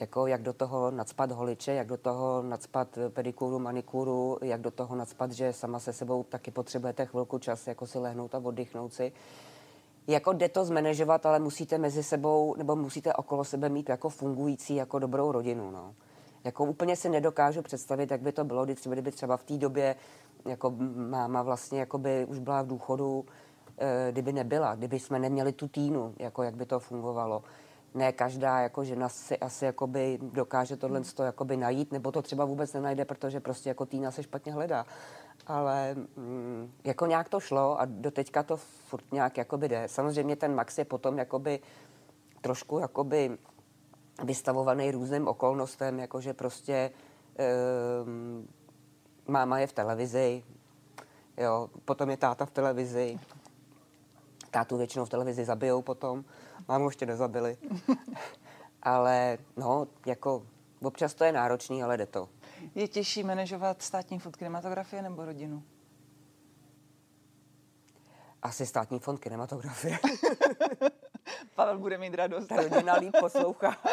jako 0.00 0.26
jak 0.26 0.42
do 0.42 0.52
toho 0.52 0.90
nadspat 0.90 1.32
holiče, 1.32 1.72
jak 1.72 1.86
do 1.86 1.96
toho 1.96 2.42
nadspat 2.42 2.98
pedikuru, 3.08 3.58
manikuru, 3.58 4.38
jak 4.42 4.60
do 4.60 4.70
toho 4.70 4.96
nadspat, 4.96 5.32
že 5.32 5.52
sama 5.52 5.80
se 5.80 5.92
sebou 5.92 6.22
taky 6.22 6.50
potřebujete 6.50 7.06
chvilku 7.06 7.38
čas, 7.38 7.66
jako 7.66 7.86
si 7.86 7.98
lehnout 7.98 8.34
a 8.34 8.38
oddychnout 8.38 8.94
si. 8.94 9.12
Jako 10.06 10.32
jde 10.32 10.48
to 10.48 10.64
zmanežovat, 10.64 11.26
ale 11.26 11.38
musíte 11.38 11.78
mezi 11.78 12.02
sebou, 12.02 12.54
nebo 12.58 12.76
musíte 12.76 13.14
okolo 13.14 13.44
sebe 13.44 13.68
mít 13.68 13.88
jako 13.88 14.08
fungující, 14.08 14.74
jako 14.74 14.98
dobrou 14.98 15.32
rodinu, 15.32 15.70
no. 15.70 15.94
Jako 16.44 16.64
úplně 16.64 16.96
si 16.96 17.08
nedokážu 17.08 17.62
představit, 17.62 18.10
jak 18.10 18.20
by 18.20 18.32
to 18.32 18.44
bylo, 18.44 18.66
kdyby 18.86 19.12
třeba 19.12 19.36
v 19.36 19.42
té 19.42 19.58
době 19.58 19.96
jako 20.44 20.74
máma 20.94 21.42
vlastně 21.42 21.80
jako 21.80 21.98
by 21.98 22.26
už 22.28 22.38
byla 22.38 22.62
v 22.62 22.66
důchodu, 22.66 23.24
eh, 23.78 24.12
kdyby 24.12 24.32
nebyla, 24.32 24.74
kdyby 24.74 25.00
jsme 25.00 25.18
neměli 25.18 25.52
tu 25.52 25.68
týnu, 25.68 26.14
jako 26.18 26.42
jak 26.42 26.54
by 26.54 26.66
to 26.66 26.80
fungovalo 26.80 27.42
ne 27.94 28.12
každá 28.12 28.60
jako 28.60 28.84
žena 28.84 29.08
si 29.08 29.38
asi 29.38 29.64
jakoby 29.64 30.18
dokáže 30.22 30.76
tohle 30.76 31.00
hmm. 31.00 31.26
jakoby 31.26 31.56
najít, 31.56 31.92
nebo 31.92 32.12
to 32.12 32.22
třeba 32.22 32.44
vůbec 32.44 32.72
nenajde, 32.72 33.04
protože 33.04 33.40
prostě 33.40 33.68
jako 33.68 33.86
týna 33.86 34.10
se 34.10 34.22
špatně 34.22 34.52
hledá. 34.52 34.86
Ale 35.46 35.94
mm, 36.16 36.72
jako 36.84 37.06
nějak 37.06 37.28
to 37.28 37.40
šlo 37.40 37.80
a 37.80 37.84
do 37.84 38.10
teďka 38.10 38.42
to 38.42 38.56
furt 38.56 39.12
nějak 39.12 39.36
jakoby 39.38 39.68
jde. 39.68 39.82
Samozřejmě 39.86 40.36
ten 40.36 40.54
Max 40.54 40.78
je 40.78 40.84
potom 40.84 41.18
jakoby 41.18 41.60
trošku 42.40 42.78
jakoby 42.78 43.38
vystavovaný 44.24 44.90
různým 44.90 45.28
okolnostem, 45.28 45.98
jakože 45.98 46.34
prostě 46.34 46.90
um, 48.04 48.48
máma 49.26 49.58
je 49.58 49.66
v 49.66 49.72
televizi, 49.72 50.42
jo, 51.36 51.70
potom 51.84 52.10
je 52.10 52.16
táta 52.16 52.46
v 52.46 52.50
televizi, 52.50 53.18
tátu 54.50 54.76
většinou 54.76 55.04
v 55.04 55.08
televizi 55.08 55.44
zabijou 55.44 55.82
potom, 55.82 56.24
Mámu 56.68 56.88
ještě 56.88 57.06
nezabili. 57.06 57.56
ale 58.82 59.38
no, 59.56 59.86
jako 60.06 60.46
občas 60.82 61.14
to 61.14 61.24
je 61.24 61.32
náročný, 61.32 61.82
ale 61.82 61.96
jde 61.96 62.06
to. 62.06 62.28
Je 62.74 62.88
těžší 62.88 63.22
manažovat 63.22 63.82
státní 63.82 64.18
fond 64.18 64.36
kinematografie 64.36 65.02
nebo 65.02 65.24
rodinu? 65.24 65.62
Asi 68.42 68.66
státní 68.66 68.98
fond 68.98 69.18
kinematografie. 69.18 69.98
Pavel 71.54 71.78
bude 71.78 71.98
mít 71.98 72.14
radost. 72.14 72.46
Ta 72.46 72.56
rodina 72.56 72.94
líp 72.94 73.14
poslouchá. 73.20 73.76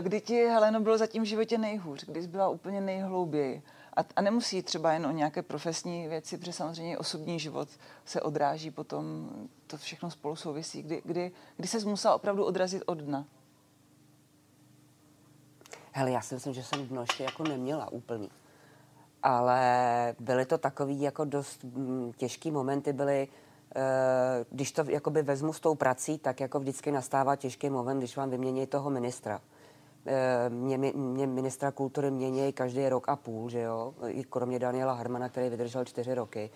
Kdy 0.00 0.20
ti, 0.20 0.46
Heleno, 0.46 0.80
bylo 0.80 0.98
zatím 0.98 1.22
v 1.22 1.26
životě 1.26 1.58
nejhůř? 1.58 2.04
Kdy 2.04 2.22
jsi 2.22 2.28
byla 2.28 2.48
úplně 2.48 2.80
nejhlouběji? 2.80 3.62
A, 3.96 4.00
a 4.16 4.22
nemusí 4.22 4.62
třeba 4.62 4.92
jen 4.92 5.06
o 5.06 5.10
nějaké 5.10 5.42
profesní 5.42 6.08
věci, 6.08 6.38
protože 6.38 6.52
samozřejmě 6.52 6.98
osobní 6.98 7.38
život 7.38 7.68
se 8.04 8.22
odráží 8.22 8.70
potom, 8.70 9.30
to 9.66 9.76
všechno 9.76 10.10
spolu 10.10 10.36
souvisí. 10.36 10.82
Kdy, 10.82 11.02
kdy, 11.04 11.32
kdy 11.56 11.68
se 11.68 11.78
musela 11.78 12.14
opravdu 12.14 12.44
odrazit 12.44 12.82
od 12.86 12.98
dna? 12.98 13.24
Hele, 15.92 16.10
já 16.10 16.20
si 16.20 16.34
myslím, 16.34 16.54
že 16.54 16.62
jsem 16.62 16.86
dno 16.86 17.00
ještě 17.00 17.24
jako 17.24 17.42
neměla 17.42 17.92
úplný. 17.92 18.30
Ale 19.22 20.14
byly 20.20 20.46
to 20.46 20.58
takový 20.58 21.00
jako 21.00 21.24
dost 21.24 21.64
mm, 21.64 22.12
těžký 22.16 22.50
momenty, 22.50 22.92
byly, 22.92 23.28
e, 23.76 24.44
když 24.50 24.72
to 24.72 24.84
jakoby 24.90 25.22
vezmu 25.22 25.52
s 25.52 25.60
tou 25.60 25.74
prací, 25.74 26.18
tak 26.18 26.40
jako 26.40 26.60
vždycky 26.60 26.92
nastává 26.92 27.36
těžký 27.36 27.70
moment, 27.70 27.98
když 27.98 28.16
vám 28.16 28.30
vymění 28.30 28.66
toho 28.66 28.90
ministra. 28.90 29.40
Eh, 30.06 30.50
mě, 30.50 30.78
mě 30.94 31.26
ministra 31.26 31.70
kultury 31.70 32.10
mění 32.10 32.52
každý 32.52 32.88
rok 32.88 33.08
a 33.08 33.16
půl, 33.16 33.50
že 33.50 33.60
jo, 33.60 33.94
i 34.06 34.24
kromě 34.24 34.58
Daniela 34.58 34.92
Harmana, 34.92 35.28
který 35.28 35.48
vydržel 35.48 35.84
čtyři 35.84 36.14
roky. 36.14 36.50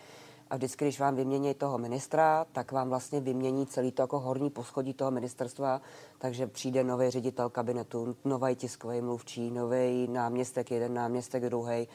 A 0.51 0.57
vždycky, 0.57 0.85
když 0.85 1.01
vám 1.01 1.15
vymění 1.15 1.55
toho 1.55 1.79
ministra, 1.79 2.47
tak 2.53 2.73
vám 2.73 2.89
vlastně 2.89 3.21
vymění 3.21 3.67
celý 3.67 3.93
to 3.93 4.03
jako 4.03 4.21
horní 4.21 4.51
poschodí 4.51 4.95
toho 4.95 5.11
ministerstva, 5.11 5.81
takže 6.19 6.47
přijde 6.47 6.85
nový 6.85 7.11
ředitel 7.11 7.51
kabinetu, 7.51 8.17
nový 8.25 8.57
tiskový 8.57 9.01
mluvčí, 9.01 9.51
nový 9.51 10.09
náměstek, 10.09 10.71
jeden 10.71 10.95
náměstek, 10.95 11.43
druhý. 11.43 11.89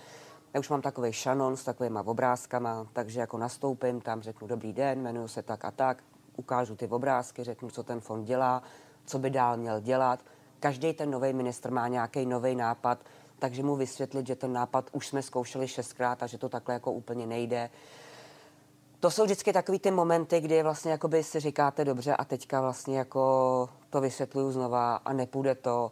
Já 0.53 0.59
už 0.59 0.69
mám 0.69 0.81
takový 0.81 1.13
šanon 1.13 1.57
s 1.57 1.63
takovýma 1.63 2.07
obrázkama, 2.07 2.87
takže 2.93 3.19
jako 3.19 3.37
nastoupím, 3.37 4.01
tam 4.01 4.21
řeknu 4.21 4.47
dobrý 4.47 4.73
den, 4.73 4.99
jmenuji 4.99 5.27
se 5.27 5.41
tak 5.41 5.65
a 5.65 5.71
tak, 5.71 6.03
ukážu 6.35 6.75
ty 6.75 6.87
obrázky, 6.87 7.43
řeknu, 7.43 7.69
co 7.69 7.83
ten 7.83 7.99
fond 7.99 8.25
dělá, 8.25 8.63
co 9.05 9.19
by 9.19 9.29
dál 9.29 9.57
měl 9.57 9.79
dělat– 9.79 10.19
každý 10.59 10.93
ten 10.93 11.11
nový 11.11 11.33
ministr 11.33 11.71
má 11.71 11.87
nějaký 11.87 12.25
nový 12.25 12.55
nápad, 12.55 12.99
takže 13.39 13.63
mu 13.63 13.75
vysvětlit, 13.75 14.27
že 14.27 14.35
ten 14.35 14.53
nápad 14.53 14.89
už 14.91 15.07
jsme 15.07 15.21
zkoušeli 15.21 15.67
šestkrát 15.67 16.23
a 16.23 16.27
že 16.27 16.37
to 16.37 16.49
takhle 16.49 16.73
jako 16.73 16.91
úplně 16.91 17.27
nejde. 17.27 17.69
To 18.99 19.11
jsou 19.11 19.23
vždycky 19.23 19.53
takový 19.53 19.79
ty 19.79 19.91
momenty, 19.91 20.41
kdy 20.41 20.63
vlastně 20.63 20.91
jakoby 20.91 21.23
si 21.23 21.39
říkáte 21.39 21.85
dobře 21.85 22.15
a 22.15 22.25
teďka 22.25 22.61
vlastně 22.61 22.97
jako 22.97 23.69
to 23.89 24.01
vysvětluju 24.01 24.51
znova 24.51 24.95
a 24.95 25.13
nepůjde 25.13 25.55
to. 25.55 25.91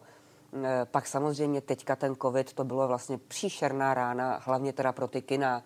E, 0.64 0.86
pak 0.86 1.08
samozřejmě 1.08 1.62
teďka 1.62 1.96
ten 1.96 2.16
covid, 2.16 2.54
to 2.54 2.64
bylo 2.64 2.88
vlastně 2.88 3.18
příšerná 3.18 3.94
rána, 3.94 4.40
hlavně 4.44 4.74
teda 4.74 4.92
pro 4.92 5.08
ty 5.08 5.22
kina, 5.22 5.64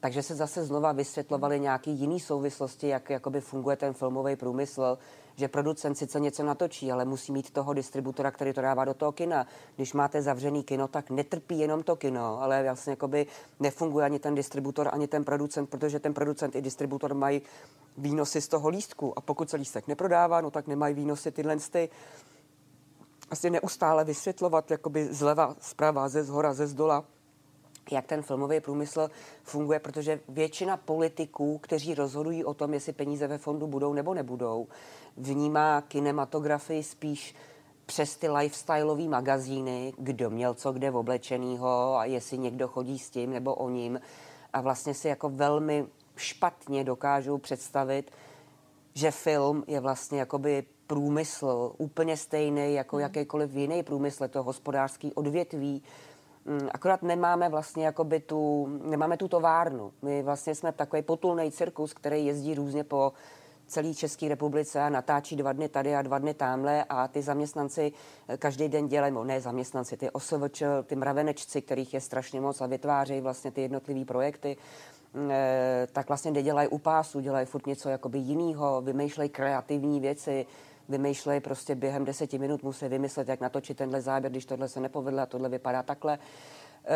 takže 0.00 0.22
se 0.22 0.34
zase 0.34 0.64
znova 0.64 0.92
vysvětlovaly 0.92 1.60
nějaké 1.60 1.90
jiné 1.90 2.20
souvislosti, 2.20 2.88
jak 2.88 3.10
jakoby 3.10 3.40
funguje 3.40 3.76
ten 3.76 3.94
filmový 3.94 4.36
průmysl, 4.36 4.98
že 5.36 5.48
producent 5.48 5.98
sice 5.98 6.20
něco 6.20 6.42
natočí, 6.42 6.92
ale 6.92 7.04
musí 7.04 7.32
mít 7.32 7.50
toho 7.50 7.72
distributora, 7.72 8.30
který 8.30 8.52
to 8.52 8.60
dává 8.60 8.84
do 8.84 8.94
toho 8.94 9.12
kina. 9.12 9.46
Když 9.76 9.92
máte 9.92 10.22
zavřený 10.22 10.62
kino, 10.62 10.88
tak 10.88 11.10
netrpí 11.10 11.58
jenom 11.58 11.82
to 11.82 11.96
kino, 11.96 12.42
ale 12.42 12.62
vlastně 12.62 12.90
jakoby 12.90 13.26
nefunguje 13.60 14.04
ani 14.04 14.18
ten 14.18 14.34
distributor, 14.34 14.88
ani 14.92 15.08
ten 15.08 15.24
producent, 15.24 15.70
protože 15.70 16.00
ten 16.00 16.14
producent 16.14 16.56
i 16.56 16.62
distributor 16.62 17.14
mají 17.14 17.42
výnosy 17.98 18.40
z 18.40 18.48
toho 18.48 18.68
lístku 18.68 19.18
a 19.18 19.20
pokud 19.20 19.50
se 19.50 19.56
lístek 19.56 19.88
neprodává, 19.88 20.40
no 20.40 20.50
tak 20.50 20.66
nemají 20.66 20.94
výnosy 20.94 21.30
tyhle 21.30 21.56
ty 21.56 21.88
vlastně 23.30 23.50
neustále 23.50 24.04
vysvětlovat 24.04 24.70
jakoby 24.70 25.14
zleva, 25.14 25.56
zprava, 25.60 26.08
ze 26.08 26.24
zhora, 26.24 26.54
ze 26.54 26.66
zdola 26.66 27.04
jak 27.90 28.06
ten 28.06 28.22
filmový 28.22 28.60
průmysl 28.60 29.10
funguje, 29.42 29.78
protože 29.78 30.20
většina 30.28 30.76
politiků, 30.76 31.58
kteří 31.58 31.94
rozhodují 31.94 32.44
o 32.44 32.54
tom, 32.54 32.74
jestli 32.74 32.92
peníze 32.92 33.26
ve 33.26 33.38
fondu 33.38 33.66
budou 33.66 33.92
nebo 33.92 34.14
nebudou, 34.14 34.68
vnímá 35.16 35.80
kinematografii 35.80 36.82
spíš 36.82 37.34
přes 37.86 38.16
ty 38.16 38.28
lifestyleové 38.28 39.04
magazíny, 39.04 39.92
kdo 39.98 40.30
měl 40.30 40.54
co 40.54 40.72
kde 40.72 40.90
oblečenýho 40.90 41.96
a 41.96 42.04
jestli 42.04 42.38
někdo 42.38 42.68
chodí 42.68 42.98
s 42.98 43.10
tím 43.10 43.30
nebo 43.30 43.54
o 43.54 43.68
ním. 43.68 44.00
A 44.52 44.60
vlastně 44.60 44.94
si 44.94 45.08
jako 45.08 45.28
velmi 45.28 45.86
špatně 46.16 46.84
dokážou 46.84 47.38
představit, 47.38 48.10
že 48.94 49.10
film 49.10 49.64
je 49.66 49.80
vlastně 49.80 50.18
jakoby 50.18 50.64
průmysl 50.86 51.72
úplně 51.78 52.16
stejný 52.16 52.74
jako 52.74 52.96
hmm. 52.96 53.02
jakýkoliv 53.02 53.54
jiný 53.54 53.82
průmysl, 53.82 54.28
to 54.28 54.42
hospodářský 54.42 55.12
odvětví, 55.12 55.82
akorát 56.72 57.02
nemáme 57.02 57.48
vlastně 57.48 57.84
jakoby 57.84 58.20
tu, 58.20 58.66
nemáme 58.82 59.16
tu 59.16 59.28
továrnu. 59.28 59.92
My 60.02 60.22
vlastně 60.22 60.54
jsme 60.54 60.72
takový 60.72 61.02
potulný 61.02 61.52
cirkus, 61.52 61.94
který 61.94 62.26
jezdí 62.26 62.54
různě 62.54 62.84
po 62.84 63.12
celé 63.70 63.94
České 63.94 64.28
republice 64.28 64.80
a 64.80 64.88
natáčí 64.88 65.36
dva 65.36 65.52
dny 65.52 65.68
tady 65.68 65.94
a 65.94 66.02
dva 66.02 66.18
dny 66.18 66.34
tamhle 66.34 66.84
a 66.84 67.08
ty 67.08 67.22
zaměstnanci 67.22 67.92
eh, 68.28 68.36
každý 68.36 68.68
den 68.68 68.88
dělají, 68.88 69.14
no 69.14 69.24
ne 69.24 69.40
zaměstnanci, 69.40 69.96
ty 69.96 70.10
OSVČ, 70.10 70.62
ty 70.86 70.96
mravenečci, 70.96 71.62
kterých 71.62 71.94
je 71.94 72.00
strašně 72.00 72.40
moc 72.40 72.60
a 72.60 72.66
vytvářejí 72.66 73.20
vlastně 73.20 73.50
ty 73.50 73.62
jednotlivé 73.62 74.04
projekty, 74.04 74.56
mm, 75.14 75.30
eh, 75.30 75.86
tak 75.92 76.08
vlastně 76.08 76.30
nedělají 76.30 76.68
u 76.68 76.78
pásu, 76.78 77.20
dělají 77.20 77.46
furt 77.46 77.66
něco 77.66 77.88
jakoby 77.88 78.18
jinýho, 78.18 78.80
vymýšlejí 78.80 79.30
kreativní 79.30 80.00
věci, 80.00 80.46
vymýšlejí 80.90 81.40
prostě 81.40 81.74
během 81.74 82.04
deseti 82.04 82.38
minut, 82.38 82.62
musí 82.62 82.88
vymyslet, 82.88 83.28
jak 83.28 83.40
natočit 83.40 83.76
tenhle 83.76 84.00
záběr, 84.00 84.32
když 84.32 84.44
tohle 84.44 84.68
se 84.68 84.80
nepovedlo 84.80 85.20
a 85.20 85.26
tohle 85.26 85.48
vypadá 85.48 85.82
takhle. 85.82 86.18
Uh, 86.18 86.94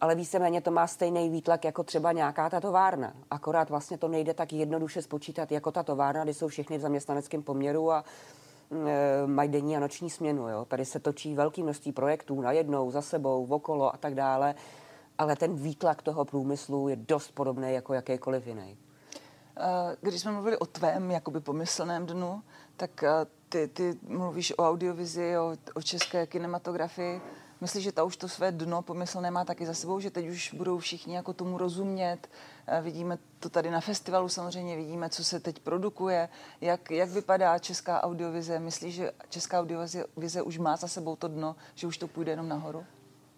ale 0.00 0.14
víceméně 0.14 0.60
to 0.60 0.70
má 0.70 0.86
stejný 0.86 1.30
výtlak 1.30 1.64
jako 1.64 1.82
třeba 1.82 2.12
nějaká 2.12 2.50
ta 2.50 2.60
továrna. 2.60 3.12
Akorát 3.30 3.70
vlastně 3.70 3.98
to 3.98 4.08
nejde 4.08 4.34
tak 4.34 4.52
jednoduše 4.52 5.02
spočítat 5.02 5.52
jako 5.52 5.72
ta 5.72 5.82
továrna, 5.82 6.24
kdy 6.24 6.34
jsou 6.34 6.48
všichni 6.48 6.78
v 6.78 6.80
zaměstnaneckém 6.80 7.42
poměru 7.42 7.92
a 7.92 8.04
uh, 8.70 8.78
mají 9.26 9.48
denní 9.48 9.76
a 9.76 9.80
noční 9.80 10.10
směnu. 10.10 10.48
Jo. 10.48 10.64
Tady 10.64 10.84
se 10.84 11.00
točí 11.00 11.34
velké 11.34 11.62
množství 11.62 11.92
projektů 11.92 12.40
najednou, 12.40 12.90
za 12.90 13.02
sebou, 13.02 13.46
okolo 13.50 13.94
a 13.94 13.96
tak 13.96 14.14
dále, 14.14 14.54
ale 15.18 15.36
ten 15.36 15.54
výtlak 15.54 16.02
toho 16.02 16.24
průmyslu 16.24 16.88
je 16.88 16.96
dost 16.96 17.30
podobný 17.30 17.74
jako 17.74 17.94
jakýkoliv 17.94 18.46
jiný. 18.46 18.76
Eh, 19.56 19.96
když 20.00 20.20
jsme 20.20 20.32
mluvili 20.32 20.58
o 20.58 20.66
tvém 20.66 21.10
jakoby 21.10 21.40
pomyslném 21.40 22.06
dnu, 22.06 22.42
tak 22.76 23.02
eh, 23.02 23.26
ty, 23.48 23.68
ty 23.68 23.98
mluvíš 24.02 24.58
o 24.58 24.68
audiovizi, 24.68 25.38
o, 25.38 25.56
o 25.74 25.82
české 25.82 26.26
kinematografii. 26.26 27.20
Myslíš, 27.60 27.84
že 27.84 27.92
ta 27.92 28.04
už 28.04 28.16
to 28.16 28.28
své 28.28 28.52
dno 28.52 28.82
pomyslné 28.82 29.30
má 29.30 29.44
taky 29.44 29.66
za 29.66 29.74
sebou, 29.74 30.00
že 30.00 30.10
teď 30.10 30.28
už 30.28 30.54
budou 30.54 30.78
všichni 30.78 31.14
jako 31.14 31.32
tomu 31.32 31.58
rozumět? 31.58 32.18
Eh, 32.66 32.80
vidíme 32.82 33.18
to 33.40 33.48
tady 33.48 33.70
na 33.70 33.80
festivalu 33.80 34.28
samozřejmě, 34.28 34.76
vidíme, 34.76 35.08
co 35.08 35.24
se 35.24 35.40
teď 35.40 35.58
produkuje. 35.58 36.28
Jak, 36.60 36.90
jak 36.90 37.10
vypadá 37.10 37.58
česká 37.58 38.02
audiovize? 38.02 38.58
Myslíš, 38.58 38.94
že 38.94 39.12
česká 39.28 39.60
audiovize 39.60 40.42
už 40.42 40.58
má 40.58 40.76
za 40.76 40.88
sebou 40.88 41.16
to 41.16 41.28
dno, 41.28 41.56
že 41.74 41.86
už 41.86 41.98
to 41.98 42.08
půjde 42.08 42.32
jenom 42.32 42.48
nahoru? 42.48 42.84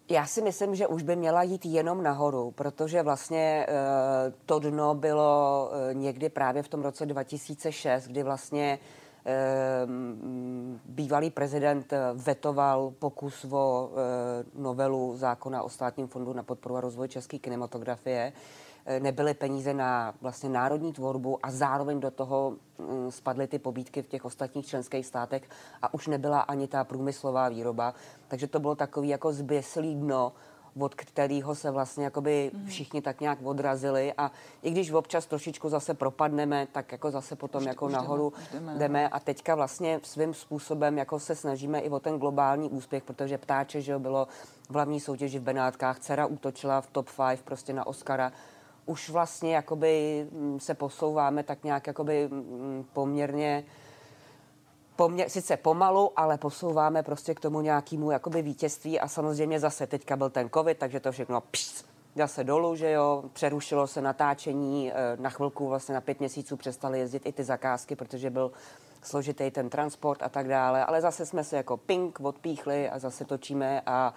Já 0.08 0.26
si 0.26 0.42
myslím, 0.42 0.74
že 0.74 0.86
už 0.86 1.02
by 1.02 1.16
měla 1.16 1.42
jít 1.42 1.66
jenom 1.66 2.02
nahoru, 2.02 2.50
protože 2.50 3.02
vlastně 3.02 3.66
e, 3.68 3.74
to 4.46 4.58
dno 4.58 4.94
bylo 4.94 5.70
e, 5.72 5.94
někdy 5.94 6.28
právě 6.28 6.62
v 6.62 6.68
tom 6.68 6.82
roce 6.82 7.06
2006, 7.06 8.06
kdy 8.06 8.22
vlastně 8.22 8.78
bývalý 10.84 11.30
prezident 11.30 11.92
vetoval 12.14 12.92
pokus 12.98 13.46
o 13.50 13.90
e, 13.90 14.60
novelu 14.62 15.16
zákona 15.16 15.62
o 15.62 15.68
státním 15.68 16.06
fondu 16.06 16.32
na 16.32 16.42
podporu 16.42 16.76
a 16.76 16.80
rozvoj 16.80 17.08
české 17.08 17.38
kinematografie. 17.38 18.32
Eh, 18.86 19.00
nebyly 19.00 19.34
peníze 19.34 19.74
na 19.74 20.14
vlastně 20.20 20.48
národní 20.48 20.92
tvorbu 20.92 21.38
a 21.42 21.50
zároveň 21.50 22.00
do 22.00 22.10
toho 22.10 22.56
mm, 22.78 23.10
spadly 23.10 23.46
ty 23.46 23.58
pobídky 23.58 24.02
v 24.02 24.08
těch 24.08 24.24
ostatních 24.24 24.66
členských 24.66 25.06
státech 25.06 25.42
a 25.82 25.94
už 25.94 26.06
nebyla 26.06 26.40
ani 26.40 26.68
ta 26.68 26.84
průmyslová 26.84 27.48
výroba. 27.48 27.94
Takže 28.28 28.46
to 28.46 28.60
bylo 28.60 28.74
takový 28.74 29.08
jako 29.08 29.32
zběslý 29.32 29.94
dno, 29.94 30.32
od 30.78 30.94
kterého 30.94 31.54
se 31.54 31.70
vlastně 31.70 32.04
jakoby 32.04 32.50
mhm. 32.54 32.66
všichni 32.66 33.02
tak 33.02 33.20
nějak 33.20 33.38
odrazili. 33.42 34.12
A 34.18 34.32
i 34.62 34.70
když 34.70 34.90
občas 34.90 35.26
trošičku 35.26 35.68
zase 35.68 35.94
propadneme, 35.94 36.66
tak 36.72 36.92
jako 36.92 37.10
zase 37.10 37.36
potom 37.36 37.62
už, 37.62 37.66
jako 37.66 37.86
už 37.86 37.92
nahoru 37.92 38.32
jdeme, 38.52 38.66
jdeme, 38.66 38.78
jdeme. 38.78 39.08
A 39.08 39.20
teďka 39.20 39.54
vlastně 39.54 40.00
svým 40.02 40.34
způsobem 40.34 40.98
jako 40.98 41.18
se 41.18 41.34
snažíme 41.34 41.80
i 41.80 41.90
o 41.90 42.00
ten 42.00 42.18
globální 42.18 42.70
úspěch, 42.70 43.02
protože 43.02 43.38
Ptáče, 43.38 43.80
že 43.80 43.98
bylo 43.98 44.28
v 44.68 44.74
hlavní 44.74 45.00
soutěži 45.00 45.38
v 45.38 45.42
Benátkách, 45.42 45.98
dcera 45.98 46.26
útočila 46.26 46.80
v 46.80 46.86
top 46.86 47.08
5 47.28 47.40
prostě 47.40 47.72
na 47.72 47.86
Oscara, 47.86 48.32
už 48.86 49.10
vlastně 49.10 49.54
jakoby 49.54 50.26
mm, 50.32 50.60
se 50.60 50.74
posouváme 50.74 51.42
tak 51.42 51.64
nějak 51.64 51.86
jakoby 51.86 52.28
mm, 52.28 52.84
poměrně 52.92 53.64
poměr, 54.96 55.28
sice 55.28 55.56
pomalu, 55.56 56.12
ale 56.16 56.38
posouváme 56.38 57.02
prostě 57.02 57.34
k 57.34 57.40
tomu 57.40 57.60
nějakému 57.60 58.10
jakoby 58.10 58.42
vítězství 58.42 59.00
a 59.00 59.08
samozřejmě 59.08 59.60
zase 59.60 59.86
teďka 59.86 60.16
byl 60.16 60.30
ten 60.30 60.50
covid, 60.50 60.78
takže 60.78 61.00
to 61.00 61.12
všechno 61.12 61.40
pš, 61.40 61.84
zase 62.16 62.44
dolů, 62.44 62.76
že 62.76 62.90
jo, 62.90 63.24
přerušilo 63.32 63.86
se 63.86 64.02
natáčení, 64.02 64.92
eh, 64.92 65.16
na 65.20 65.30
chvilku 65.30 65.68
vlastně 65.68 65.94
na 65.94 66.00
pět 66.00 66.20
měsíců 66.20 66.56
přestali 66.56 66.98
jezdit 66.98 67.26
i 67.26 67.32
ty 67.32 67.44
zakázky, 67.44 67.96
protože 67.96 68.30
byl 68.30 68.52
složitý 69.02 69.50
ten 69.50 69.70
transport 69.70 70.22
a 70.22 70.28
tak 70.28 70.48
dále, 70.48 70.84
ale 70.84 71.00
zase 71.00 71.26
jsme 71.26 71.44
se 71.44 71.56
jako 71.56 71.76
pink 71.76 72.20
odpíchli 72.20 72.90
a 72.90 72.98
zase 72.98 73.24
točíme 73.24 73.82
a 73.86 74.14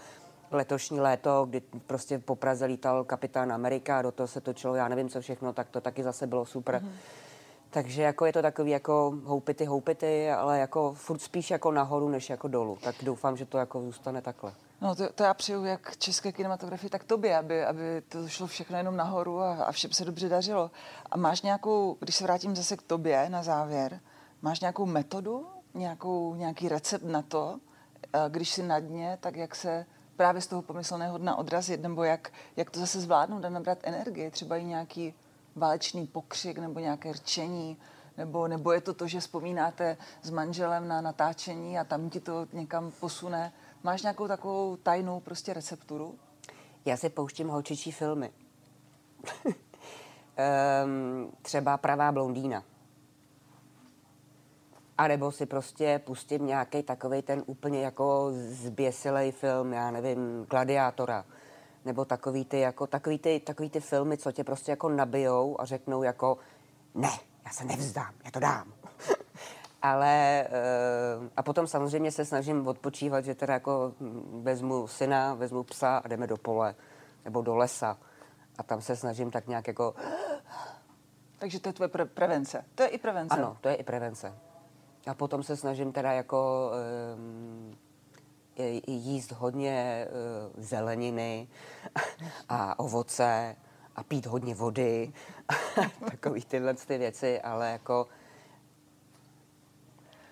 letošní 0.51 0.99
léto, 0.99 1.45
kdy 1.49 1.61
prostě 1.87 2.19
po 2.19 2.35
Praze 2.35 2.65
lítal 2.65 3.03
kapitán 3.03 3.51
Amerika 3.51 4.01
do 4.01 4.11
toho 4.11 4.27
se 4.27 4.41
točilo, 4.41 4.75
já 4.75 4.87
nevím 4.87 5.09
co 5.09 5.21
všechno, 5.21 5.53
tak 5.53 5.69
to 5.69 5.81
taky 5.81 6.03
zase 6.03 6.27
bylo 6.27 6.45
super. 6.45 6.75
Mm-hmm. 6.75 7.26
Takže 7.77 8.01
jako 8.01 8.25
je 8.25 8.33
to 8.33 8.41
takový 8.41 8.71
jako 8.71 9.13
houpity, 9.23 9.65
houpity, 9.65 10.31
ale 10.31 10.59
jako 10.59 10.93
furt 10.93 11.19
spíš 11.19 11.51
jako 11.51 11.71
nahoru, 11.71 12.09
než 12.09 12.29
jako 12.29 12.47
dolů. 12.47 12.77
Tak 12.83 12.95
doufám, 13.03 13.37
že 13.37 13.45
to 13.45 13.57
jako 13.57 13.81
zůstane 13.81 14.21
takhle. 14.21 14.53
No 14.81 14.95
to, 14.95 15.13
to 15.13 15.23
já 15.23 15.33
přeju 15.33 15.65
jak 15.65 15.97
české 15.97 16.31
kinematografii, 16.31 16.89
tak 16.89 17.03
tobě, 17.03 17.37
aby, 17.37 17.65
aby 17.65 18.01
to 18.09 18.27
šlo 18.27 18.47
všechno 18.47 18.77
jenom 18.77 18.97
nahoru 18.97 19.41
a, 19.41 19.53
a 19.53 19.71
všem 19.71 19.91
se 19.91 20.05
dobře 20.05 20.29
dařilo. 20.29 20.71
A 21.11 21.17
máš 21.17 21.41
nějakou, 21.41 21.97
když 21.99 22.15
se 22.15 22.23
vrátím 22.23 22.55
zase 22.55 22.77
k 22.77 22.81
tobě 22.81 23.29
na 23.29 23.43
závěr, 23.43 23.99
máš 24.41 24.59
nějakou 24.59 24.85
metodu, 24.85 25.47
nějakou, 25.73 26.35
nějaký 26.35 26.69
recept 26.69 27.03
na 27.03 27.21
to, 27.21 27.59
když 28.29 28.49
si 28.49 28.63
na 28.63 28.79
dně, 28.79 29.17
tak 29.21 29.35
jak 29.35 29.55
se 29.55 29.85
právě 30.15 30.41
z 30.41 30.47
toho 30.47 30.61
pomyslného 30.61 31.17
dna 31.17 31.35
odrazit, 31.35 31.81
nebo 31.81 32.03
jak, 32.03 32.31
jak 32.55 32.71
to 32.71 32.79
zase 32.79 33.01
zvládnout 33.01 33.45
a 33.45 33.49
nabrat 33.49 33.77
energii, 33.83 34.31
třeba 34.31 34.57
i 34.57 34.63
nějaký 34.63 35.13
válečný 35.57 36.07
pokřik 36.07 36.57
nebo 36.57 36.79
nějaké 36.79 37.11
rčení, 37.11 37.77
nebo, 38.17 38.47
nebo 38.47 38.71
je 38.71 38.81
to 38.81 38.93
to, 38.93 39.07
že 39.07 39.19
vzpomínáte 39.19 39.97
s 40.21 40.29
manželem 40.29 40.87
na 40.87 41.01
natáčení 41.01 41.79
a 41.79 41.83
tam 41.83 42.09
ti 42.09 42.19
to 42.19 42.47
někam 42.53 42.91
posune. 42.91 43.53
Máš 43.83 44.01
nějakou 44.01 44.27
takovou 44.27 44.75
tajnou 44.75 45.19
prostě 45.19 45.53
recepturu? 45.53 46.19
Já 46.85 46.97
si 46.97 47.09
pouštím 47.09 47.47
holčičí 47.47 47.91
filmy. 47.91 48.31
um, 49.45 51.31
třeba 51.41 51.77
Pravá 51.77 52.11
blondýna. 52.11 52.63
A 54.97 55.07
nebo 55.07 55.31
si 55.31 55.45
prostě 55.45 56.01
pustím 56.05 56.45
nějaký 56.45 56.83
takový 56.83 57.21
ten 57.21 57.43
úplně 57.45 57.81
jako 57.81 58.29
zběsilej 58.31 59.31
film, 59.31 59.73
já 59.73 59.91
nevím, 59.91 60.45
Gladiátora. 60.49 61.25
Nebo 61.87 62.05
takový 62.05 62.45
ty, 62.45 62.59
jako, 62.59 62.87
takový, 62.87 63.19
ty, 63.19 63.39
takový 63.39 63.69
ty 63.69 63.79
filmy, 63.79 64.17
co 64.17 64.31
tě 64.31 64.43
prostě 64.43 64.71
jako 64.71 64.89
nabijou 64.89 65.61
a 65.61 65.65
řeknou 65.65 66.03
jako 66.03 66.37
ne, 66.95 67.11
já 67.45 67.51
se 67.51 67.65
nevzdám, 67.65 68.13
já 68.25 68.31
to 68.31 68.39
dám. 68.39 68.73
Ale 69.81 70.47
uh, 71.19 71.27
a 71.37 71.43
potom 71.43 71.67
samozřejmě 71.67 72.11
se 72.11 72.25
snažím 72.25 72.67
odpočívat, 72.67 73.25
že 73.25 73.35
teda 73.35 73.53
jako 73.53 73.93
vezmu 74.41 74.87
syna, 74.87 75.33
vezmu 75.33 75.63
psa 75.63 75.97
a 75.97 76.07
jdeme 76.07 76.27
do 76.27 76.37
pole 76.37 76.75
nebo 77.25 77.41
do 77.41 77.55
lesa. 77.55 77.97
A 78.57 78.63
tam 78.63 78.81
se 78.81 78.95
snažím 78.95 79.31
tak 79.31 79.47
nějak 79.47 79.67
jako... 79.67 79.95
Takže 81.39 81.59
to 81.59 81.69
je 81.69 81.73
tvoje 81.73 81.87
pre- 81.87 82.05
prevence. 82.05 82.65
To 82.75 82.83
je 82.83 82.89
i 82.89 82.97
prevence. 82.97 83.37
Ano, 83.37 83.57
to 83.61 83.69
je 83.69 83.75
i 83.75 83.83
prevence. 83.83 84.33
A 85.07 85.13
potom 85.13 85.43
se 85.43 85.57
snažím 85.57 85.91
teda 85.91 86.11
jako 86.11 86.71
um, 87.15 87.77
jíst 88.87 89.31
hodně 89.31 90.07
uh, 90.07 90.63
zeleniny 90.63 91.47
a 92.49 92.79
ovoce 92.79 93.55
a 93.95 94.03
pít 94.03 94.25
hodně 94.25 94.55
vody, 94.55 95.13
takový 96.09 96.45
tyhle 96.45 96.73
ty 96.73 96.97
věci, 96.97 97.41
ale 97.41 97.71
jako... 97.71 98.07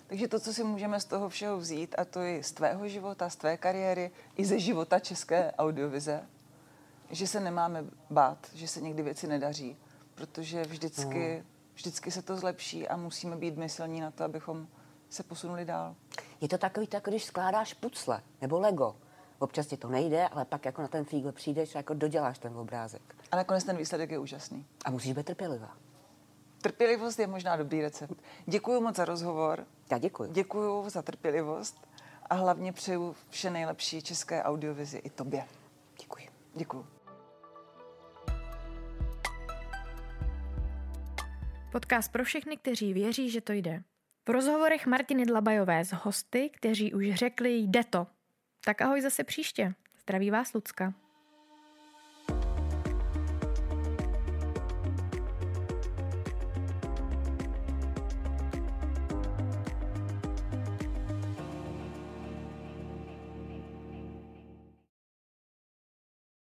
Takže 0.08 0.28
to, 0.28 0.40
co 0.40 0.54
si 0.54 0.64
můžeme 0.64 1.00
z 1.00 1.06
toho 1.06 1.30
všeho 1.30 1.58
vzít, 1.58 1.96
a 1.98 2.06
to 2.06 2.20
je 2.20 2.44
z 2.44 2.52
tvého 2.52 2.88
života, 2.88 3.30
z 3.30 3.36
tvé 3.36 3.58
kariéry, 3.58 4.12
i 4.38 4.46
ze 4.46 4.60
života 4.60 5.00
české 5.00 5.52
audiovize, 5.52 6.24
že 7.12 7.28
se 7.28 7.40
nemáme 7.40 7.84
bát, 8.10 8.38
že 8.54 8.68
se 8.68 8.82
někdy 8.82 9.04
věci 9.04 9.28
nedaří, 9.28 9.78
protože 10.16 10.64
vždycky 10.64 11.44
no 11.44 11.56
vždycky 11.76 12.12
se 12.12 12.22
to 12.22 12.38
zlepší 12.38 12.88
a 12.88 12.98
musíme 12.98 13.36
být 13.36 13.58
myslní 13.58 14.02
na 14.02 14.12
to, 14.12 14.24
abychom 14.24 14.68
se 15.10 15.24
posunuli 15.24 15.66
dál. 15.66 15.96
Je 16.46 16.50
to 16.50 16.58
takový, 16.58 16.88
tak, 16.88 17.04
když 17.04 17.26
skládáš 17.26 17.74
pucle 17.74 18.22
nebo 18.42 18.60
Lego. 18.60 18.96
Občas 19.40 19.68
ti 19.68 19.78
to 19.78 19.90
nejde, 19.90 20.28
ale 20.28 20.46
pak 20.46 20.66
jako 20.66 20.82
na 20.82 20.88
ten 20.88 21.06
fígl 21.06 21.32
přijdeš 21.32 21.76
a 21.76 21.80
jako 21.80 21.94
doděláš 21.94 22.40
ten 22.40 22.58
obrázek. 22.58 23.02
A 23.32 23.36
nakonec 23.36 23.64
ten 23.64 23.78
výsledek 23.78 24.12
je 24.12 24.20
úžasný. 24.20 24.66
A 24.86 24.92
musíš 24.92 25.14
být 25.14 25.26
trpělivá. 25.26 25.78
Trpělivost 26.62 27.20
je 27.20 27.28
možná 27.28 27.56
dobrý 27.56 27.82
recept. 27.82 28.22
Děkuji 28.46 28.82
moc 28.82 28.96
za 28.96 29.06
rozhovor. 29.06 29.66
Já 29.92 29.98
děkuji. 29.98 30.32
Děkuji 30.32 30.90
za 30.90 31.02
trpělivost 31.02 31.88
a 32.30 32.36
hlavně 32.36 32.74
přeju 32.74 33.16
vše 33.30 33.50
nejlepší 33.50 34.02
české 34.02 34.44
audiovizi 34.44 34.98
i 34.98 35.10
tobě. 35.10 35.46
Děkuji. 36.02 36.30
Děkuji. 36.56 36.86
Podcast 41.72 42.12
pro 42.12 42.24
všechny, 42.24 42.58
kteří 42.58 42.94
věří, 42.94 43.30
že 43.30 43.42
to 43.42 43.54
jde. 43.54 43.84
V 44.28 44.30
rozhovorech 44.30 44.86
Martiny 44.86 45.26
Dlabajové 45.26 45.86
s 45.86 45.92
hosty, 45.92 46.50
kteří 46.54 46.94
už 46.94 47.14
řekli 47.14 47.56
jde 47.56 47.84
to. 47.84 48.08
Tak 48.66 48.82
ahoj 48.82 49.02
zase 49.02 49.24
příště. 49.24 49.74
Zdraví 50.02 50.32
vás 50.32 50.54
Lucka. 50.54 50.94